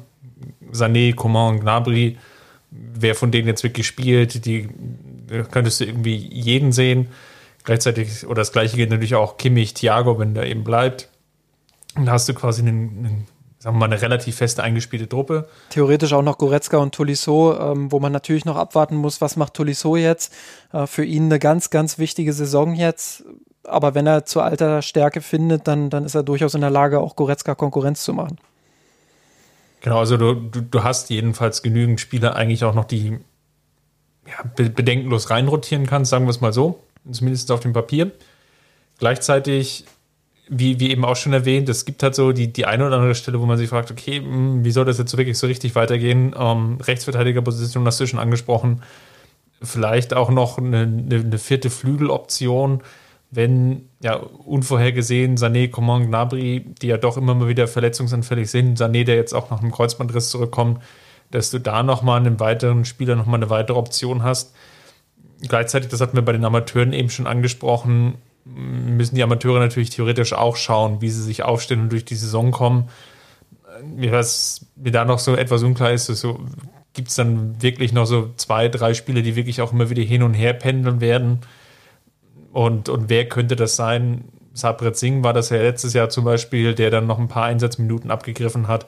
[0.71, 2.17] Sané, Coman, Gnabry,
[2.71, 4.67] wer von denen jetzt wirklich spielt, die
[5.51, 7.07] könntest du irgendwie jeden sehen.
[7.63, 11.09] Gleichzeitig, oder das gleiche geht natürlich auch Kimmich, Thiago, wenn der eben bleibt.
[11.95, 13.27] Dann hast du quasi einen, einen
[13.59, 15.47] sagen wir mal, eine relativ feste eingespielte Truppe.
[15.69, 19.53] Theoretisch auch noch Goretzka und Tolisso, ähm, wo man natürlich noch abwarten muss, was macht
[19.53, 20.33] Tolisso jetzt.
[20.73, 23.23] Äh, für ihn eine ganz, ganz wichtige Saison jetzt.
[23.63, 26.99] Aber wenn er zu alter Stärke findet, dann, dann ist er durchaus in der Lage,
[26.99, 28.37] auch Goretzka Konkurrenz zu machen.
[29.85, 33.19] Genau, also du, du, du hast jedenfalls genügend Spieler eigentlich auch noch, die
[34.25, 36.79] ja, bedenkenlos reinrotieren kannst, sagen wir es mal so,
[37.11, 38.11] zumindest auf dem Papier.
[38.97, 39.85] Gleichzeitig,
[40.49, 43.13] wie, wie eben auch schon erwähnt, es gibt halt so die, die eine oder andere
[43.13, 45.75] Stelle, wo man sich fragt, okay, hm, wie soll das jetzt so wirklich so richtig
[45.75, 46.33] weitergehen?
[46.35, 48.81] Ähm, Rechtsverteidigerposition hast du schon angesprochen.
[49.61, 52.81] Vielleicht auch noch eine, eine, eine vierte Flügeloption
[53.31, 59.03] wenn ja unvorhergesehen Sané, Coman, Gnabry, die ja doch immer mal wieder verletzungsanfällig sind, Sané,
[59.03, 60.81] der jetzt auch nach einem Kreuzbandriss zurückkommt,
[61.31, 64.53] dass du da nochmal einen weiteren Spieler nochmal eine weitere Option hast.
[65.41, 68.15] Gleichzeitig, das hatten wir bei den Amateuren eben schon angesprochen,
[68.45, 72.51] müssen die Amateure natürlich theoretisch auch schauen, wie sie sich aufstellen und durch die Saison
[72.51, 72.89] kommen.
[73.97, 76.39] Was mir da noch so etwas unklar ist, ist so,
[76.93, 80.23] gibt es dann wirklich noch so zwei, drei Spiele, die wirklich auch immer wieder hin
[80.23, 81.41] und her pendeln werden
[82.55, 84.29] und, und wer könnte das sein?
[84.53, 88.11] Sabret Singh war das ja letztes Jahr zum Beispiel, der dann noch ein paar Einsatzminuten
[88.11, 88.87] abgegriffen hat.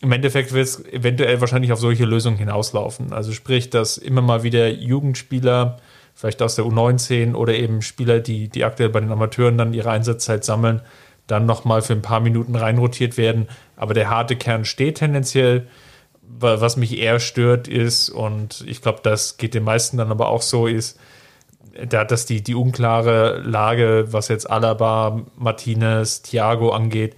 [0.00, 3.12] Im Endeffekt wird es eventuell wahrscheinlich auf solche Lösungen hinauslaufen.
[3.12, 5.76] Also sprich, dass immer mal wieder Jugendspieler,
[6.14, 9.92] vielleicht aus der U19 oder eben Spieler, die, die aktuell bei den Amateuren dann ihre
[9.92, 10.82] Einsatzzeit sammeln,
[11.28, 13.46] dann nochmal für ein paar Minuten reinrotiert werden.
[13.76, 15.68] Aber der harte Kern steht tendenziell.
[16.22, 20.42] Was mich eher stört ist, und ich glaube, das geht den meisten dann aber auch
[20.42, 20.98] so, ist,
[21.86, 27.16] da dass die, die unklare Lage, was jetzt Alaba, Martinez, Thiago angeht,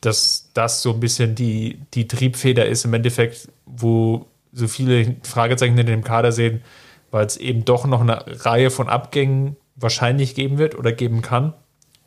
[0.00, 5.78] dass das so ein bisschen die, die Triebfeder ist im Endeffekt, wo so viele Fragezeichen
[5.78, 6.62] in dem Kader sehen,
[7.10, 11.54] weil es eben doch noch eine Reihe von Abgängen wahrscheinlich geben wird oder geben kann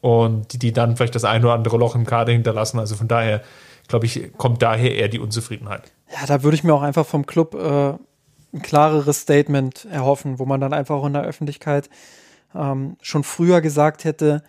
[0.02, 2.80] und die, die dann vielleicht das eine oder andere Loch im Kader hinterlassen.
[2.80, 3.42] Also von daher,
[3.88, 5.92] glaube ich, kommt daher eher die Unzufriedenheit.
[6.12, 7.94] Ja, da würde ich mir auch einfach vom Club äh,
[8.56, 11.90] ein klareres Statement erhoffen, wo man dann einfach auch in der Öffentlichkeit
[12.56, 14.44] ähm, schon früher gesagt hätte,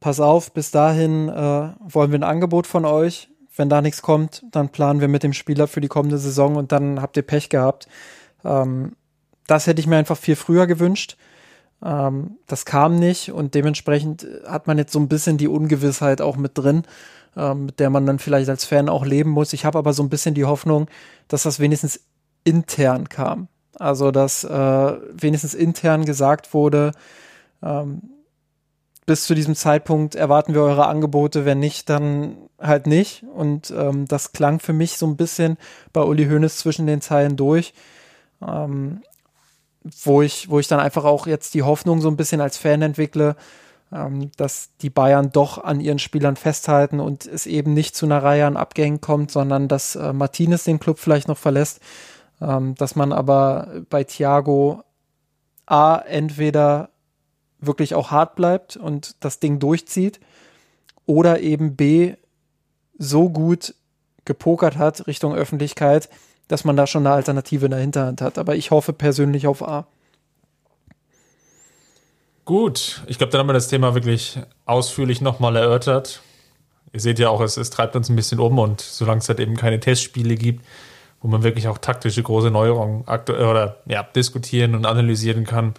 [0.00, 3.28] pass auf, bis dahin äh, wollen wir ein Angebot von euch.
[3.56, 6.72] Wenn da nichts kommt, dann planen wir mit dem Spieler für die kommende Saison und
[6.72, 7.86] dann habt ihr Pech gehabt.
[8.44, 8.96] Ähm,
[9.46, 11.16] das hätte ich mir einfach viel früher gewünscht.
[11.82, 16.36] Ähm, das kam nicht und dementsprechend hat man jetzt so ein bisschen die Ungewissheit auch
[16.36, 16.82] mit drin,
[17.36, 19.52] ähm, mit der man dann vielleicht als Fan auch leben muss.
[19.52, 20.88] Ich habe aber so ein bisschen die Hoffnung,
[21.28, 22.00] dass das wenigstens
[22.44, 23.48] intern kam.
[23.78, 24.48] Also, dass äh,
[25.12, 26.92] wenigstens intern gesagt wurde,
[27.62, 28.02] ähm,
[29.06, 33.24] bis zu diesem Zeitpunkt erwarten wir eure Angebote, wenn nicht, dann halt nicht.
[33.34, 35.58] Und ähm, das klang für mich so ein bisschen
[35.92, 37.74] bei Uli Hoeneß zwischen den Zeilen durch,
[38.46, 39.02] ähm,
[39.82, 42.80] wo, ich, wo ich dann einfach auch jetzt die Hoffnung so ein bisschen als Fan
[42.80, 43.36] entwickle,
[43.92, 48.22] ähm, dass die Bayern doch an ihren Spielern festhalten und es eben nicht zu einer
[48.22, 51.80] Reihe an Abgängen kommt, sondern dass äh, Martinez den Club vielleicht noch verlässt
[52.46, 54.82] ähm, dass man aber bei Thiago
[55.66, 56.90] A entweder
[57.60, 60.20] wirklich auch hart bleibt und das Ding durchzieht
[61.06, 62.14] oder eben B
[62.98, 63.74] so gut
[64.24, 66.08] gepokert hat Richtung Öffentlichkeit,
[66.48, 68.38] dass man da schon eine Alternative in der Hinterhand hat.
[68.38, 69.86] Aber ich hoffe persönlich auf A.
[72.44, 76.20] Gut, ich glaube, dann haben wir das Thema wirklich ausführlich nochmal erörtert.
[76.92, 79.40] Ihr seht ja auch, es, es treibt uns ein bisschen um und solange es halt
[79.40, 80.64] eben keine Testspiele gibt,
[81.24, 85.72] wo man wirklich auch taktische große Neuerungen oder ja, diskutieren und analysieren kann,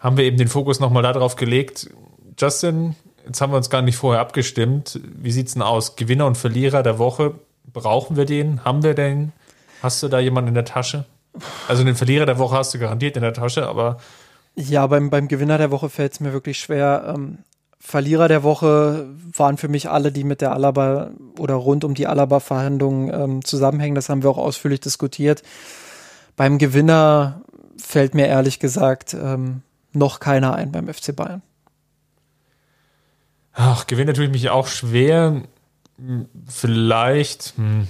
[0.00, 1.88] haben wir eben den Fokus nochmal darauf gelegt.
[2.36, 4.98] Justin, jetzt haben wir uns gar nicht vorher abgestimmt.
[5.04, 5.94] Wie sieht es denn aus?
[5.94, 7.36] Gewinner und Verlierer der Woche,
[7.72, 8.64] brauchen wir den?
[8.64, 9.30] Haben wir den?
[9.84, 11.04] Hast du da jemanden in der Tasche?
[11.68, 13.98] Also den Verlierer der Woche hast du garantiert in der Tasche, aber.
[14.56, 17.14] Ja, beim, beim Gewinner der Woche fällt es mir wirklich schwer.
[17.14, 17.38] Ähm,
[17.84, 22.06] Verlierer der Woche waren für mich alle, die mit der Alaba oder rund um die
[22.06, 23.96] Alaba-Verhandlungen ähm, zusammenhängen.
[23.96, 25.42] Das haben wir auch ausführlich diskutiert.
[26.36, 27.42] Beim Gewinner
[27.76, 29.62] fällt mir ehrlich gesagt ähm,
[29.92, 31.42] noch keiner ein beim FC Bayern.
[33.52, 35.42] Ach, Gewinner tue ich mich auch schwer.
[36.46, 37.88] Vielleicht, hm,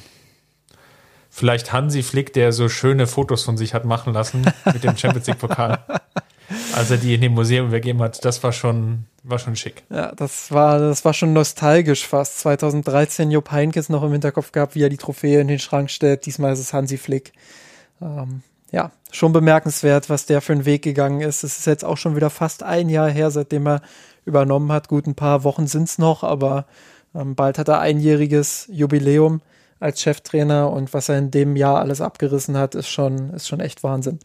[1.28, 5.26] vielleicht Hansi Flick, der so schöne Fotos von sich hat machen lassen mit dem Champions
[5.26, 5.84] League Pokal.
[6.75, 9.83] als er die in dem Museum übergeben hat, das war schon, war schon schick.
[9.91, 12.41] Ja, das war, das war schon nostalgisch fast.
[12.41, 16.27] 2013 Jupp Heinkes noch im Hinterkopf gehabt, wie er die Trophäe in den Schrank stellt.
[16.27, 17.33] Diesmal ist es Hansi Flick.
[18.01, 21.45] Ähm, ja, schon bemerkenswert, was der für einen Weg gegangen ist.
[21.45, 23.83] Es ist jetzt auch schon wieder fast ein Jahr her, seitdem er
[24.25, 24.89] übernommen hat.
[24.89, 26.66] Gut, ein paar Wochen sind es noch, aber
[27.14, 29.43] Ähm, bald hat er einjähriges Jubiläum
[29.81, 33.61] als Cheftrainer und was er in dem Jahr alles abgerissen hat, ist schon, ist schon
[33.61, 34.18] echt Wahnsinn.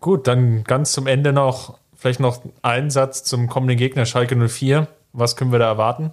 [0.00, 4.88] Gut, dann ganz zum Ende noch vielleicht noch ein Satz zum kommenden Gegner Schalke 04.
[5.12, 6.12] Was können wir da erwarten?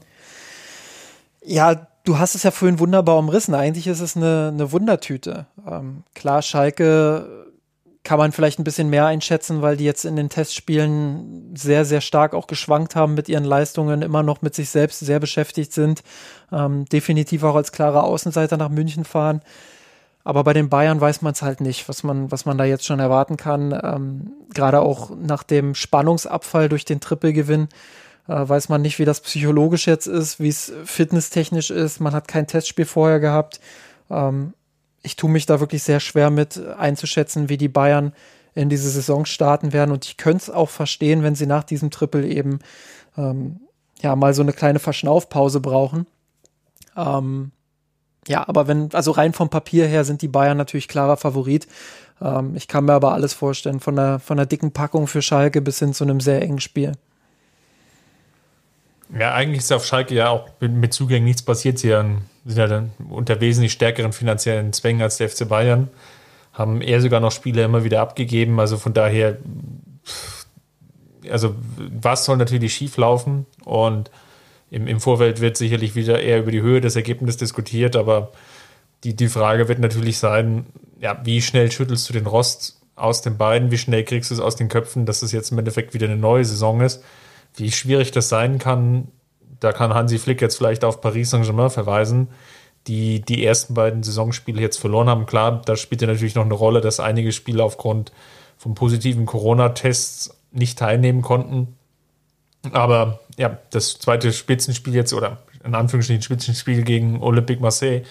[1.44, 3.56] Ja, du hast es ja vorhin wunderbar umrissen.
[3.56, 5.46] Eigentlich ist es eine, eine Wundertüte.
[5.66, 7.48] Ähm, klar, Schalke
[8.04, 12.00] kann man vielleicht ein bisschen mehr einschätzen, weil die jetzt in den Testspielen sehr, sehr
[12.02, 16.04] stark auch geschwankt haben mit ihren Leistungen, immer noch mit sich selbst sehr beschäftigt sind,
[16.52, 19.42] ähm, definitiv auch als klare Außenseiter nach München fahren.
[20.28, 22.86] Aber bei den Bayern weiß man es halt nicht, was man, was man da jetzt
[22.86, 23.72] schon erwarten kann.
[23.82, 27.70] Ähm, Gerade auch nach dem Spannungsabfall durch den Trippelgewinn
[28.28, 32.02] äh, weiß man nicht, wie das psychologisch jetzt ist, wie es fitnesstechnisch ist.
[32.02, 33.62] Man hat kein Testspiel vorher gehabt.
[34.10, 34.54] Ähm,
[35.02, 38.12] ich tue mich da wirklich sehr schwer mit einzuschätzen, wie die Bayern
[38.54, 39.92] in diese Saison starten werden.
[39.92, 42.60] Und ich könnte es auch verstehen, wenn sie nach diesem Triple eben
[43.18, 43.62] ähm,
[44.02, 46.06] ja mal so eine kleine Verschnaufpause brauchen.
[46.98, 47.54] Ähm,
[48.28, 51.68] ja, aber wenn, also rein vom Papier her sind die Bayern natürlich klarer Favorit.
[52.22, 55.62] Ähm, ich kann mir aber alles vorstellen, von der, von der dicken Packung für Schalke
[55.62, 56.94] bis hin zu einem sehr engen Spiel.
[59.18, 61.80] Ja, eigentlich ist auf Schalke ja auch mit, Zugängen nichts passiert.
[61.80, 65.90] Sie sind ja dann unter wesentlich stärkeren finanziellen Zwängen als der FC Bayern.
[66.52, 68.60] Haben eher sogar noch Spiele immer wieder abgegeben.
[68.60, 69.38] Also von daher,
[71.32, 73.46] also was soll natürlich schief laufen?
[73.64, 74.12] Und
[74.70, 77.96] im, im Vorfeld wird sicherlich wieder eher über die Höhe des Ergebnisses diskutiert.
[77.96, 78.32] Aber
[79.04, 80.66] die, die Frage wird natürlich sein,
[81.00, 83.72] ja, wie schnell schüttelst du den Rost aus den beiden?
[83.72, 86.18] Wie schnell kriegst du es aus den Köpfen, dass es jetzt im Endeffekt wieder eine
[86.18, 87.04] neue Saison ist?
[87.58, 89.10] wie schwierig das sein kann,
[89.60, 92.30] da kann Hansi Flick jetzt vielleicht auf Paris Saint-Germain verweisen,
[92.86, 95.26] die die ersten beiden Saisonspiele jetzt verloren haben.
[95.26, 98.12] Klar, da spielt ja natürlich noch eine Rolle, dass einige Spiele aufgrund
[98.58, 101.76] von positiven Corona-Tests nicht teilnehmen konnten.
[102.74, 108.04] Aber ja, das zweite Spitzenspiel jetzt, oder in Anführungsstrichen Spitzenspiel gegen Olympique Marseille,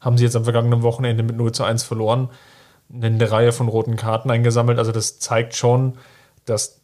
[0.00, 2.28] haben sie jetzt am vergangenen Wochenende mit 0 zu 1 verloren,
[2.92, 4.78] eine Reihe von roten Karten eingesammelt.
[4.78, 5.94] Also das zeigt schon,
[6.44, 6.80] dass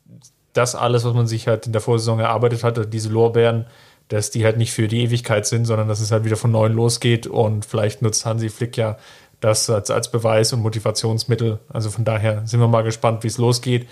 [0.52, 3.66] das alles, was man sich halt in der Vorsaison erarbeitet hat, diese Lorbeeren,
[4.08, 6.74] dass die halt nicht für die Ewigkeit sind, sondern dass es halt wieder von neuem
[6.74, 8.96] losgeht und vielleicht nutzt Hansi Flick ja
[9.40, 11.60] das als, als Beweis und Motivationsmittel.
[11.68, 13.88] Also von daher sind wir mal gespannt, wie es losgeht.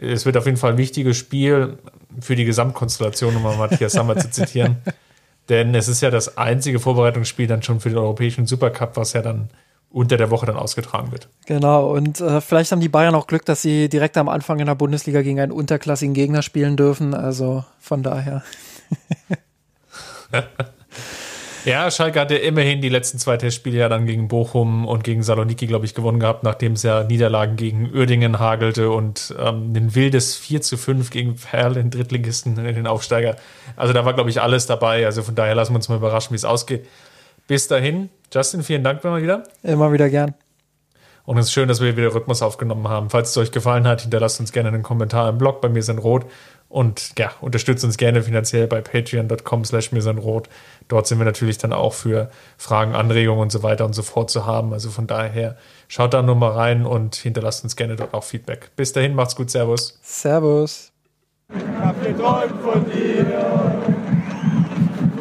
[0.00, 1.78] Es wird auf jeden Fall ein wichtiges Spiel
[2.20, 4.76] für die Gesamtkonstellation, um mal Matthias Sammer zu zitieren.
[5.48, 9.22] Denn es ist ja das einzige Vorbereitungsspiel dann schon für den Europäischen Supercup, was ja
[9.22, 9.48] dann
[9.90, 11.28] unter der Woche dann ausgetragen wird.
[11.46, 14.66] Genau, und äh, vielleicht haben die Bayern auch Glück, dass sie direkt am Anfang in
[14.66, 17.14] der Bundesliga gegen einen unterklassigen Gegner spielen dürfen.
[17.14, 18.42] Also von daher.
[21.68, 25.66] ja, Schalke hatte immerhin die letzten zwei Testspiele ja dann gegen Bochum und gegen Saloniki,
[25.66, 30.36] glaube ich, gewonnen gehabt, nachdem es ja Niederlagen gegen Uerdingen hagelte und ähm, ein wildes
[30.36, 33.36] 4 zu 5 gegen Perl, den Drittligisten, den Aufsteiger.
[33.76, 35.04] Also da war, glaube ich, alles dabei.
[35.04, 36.86] Also von daher lassen wir uns mal überraschen, wie es ausgeht.
[37.46, 39.44] Bis dahin, Justin, vielen Dank immer wieder.
[39.62, 40.34] Immer wieder gern.
[41.24, 43.10] Und es ist schön, dass wir wieder Rhythmus aufgenommen haben.
[43.10, 45.98] Falls es euch gefallen hat, hinterlasst uns gerne einen Kommentar im Blog bei mir sind
[45.98, 46.24] rot
[46.68, 50.48] und ja, unterstützt uns gerne finanziell bei patreon.com slash mir sind rot.
[50.88, 54.30] Dort sind wir natürlich dann auch für Fragen, Anregungen und so weiter und so fort
[54.30, 54.72] zu haben.
[54.72, 58.70] Also von daher schaut da nur mal rein und hinterlasst uns gerne dort auch Feedback.
[58.74, 59.98] Bis dahin, macht's gut, Servus.
[60.02, 60.90] Servus.
[61.50, 63.26] Ich hab geträumt von dir,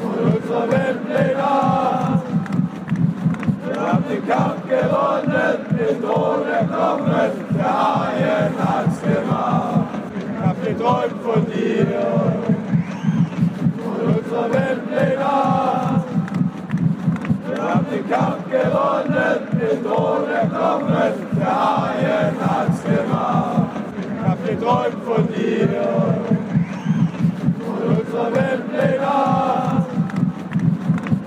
[0.02, 0.98] von unserer Welt,
[3.88, 7.47] hab den Kampf gewonnen, den Thron erklommen,
[17.92, 23.70] den Kampf gewonnen, den Thron Knochen, der Haien hat's gemacht.
[24.00, 25.70] Ich hab geträumt von dir
[27.66, 29.86] von unserer Welt legal.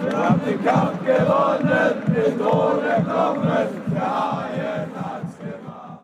[0.02, 4.99] Wir haben den Kampf gewonnen, den Thron Knochen, der Haien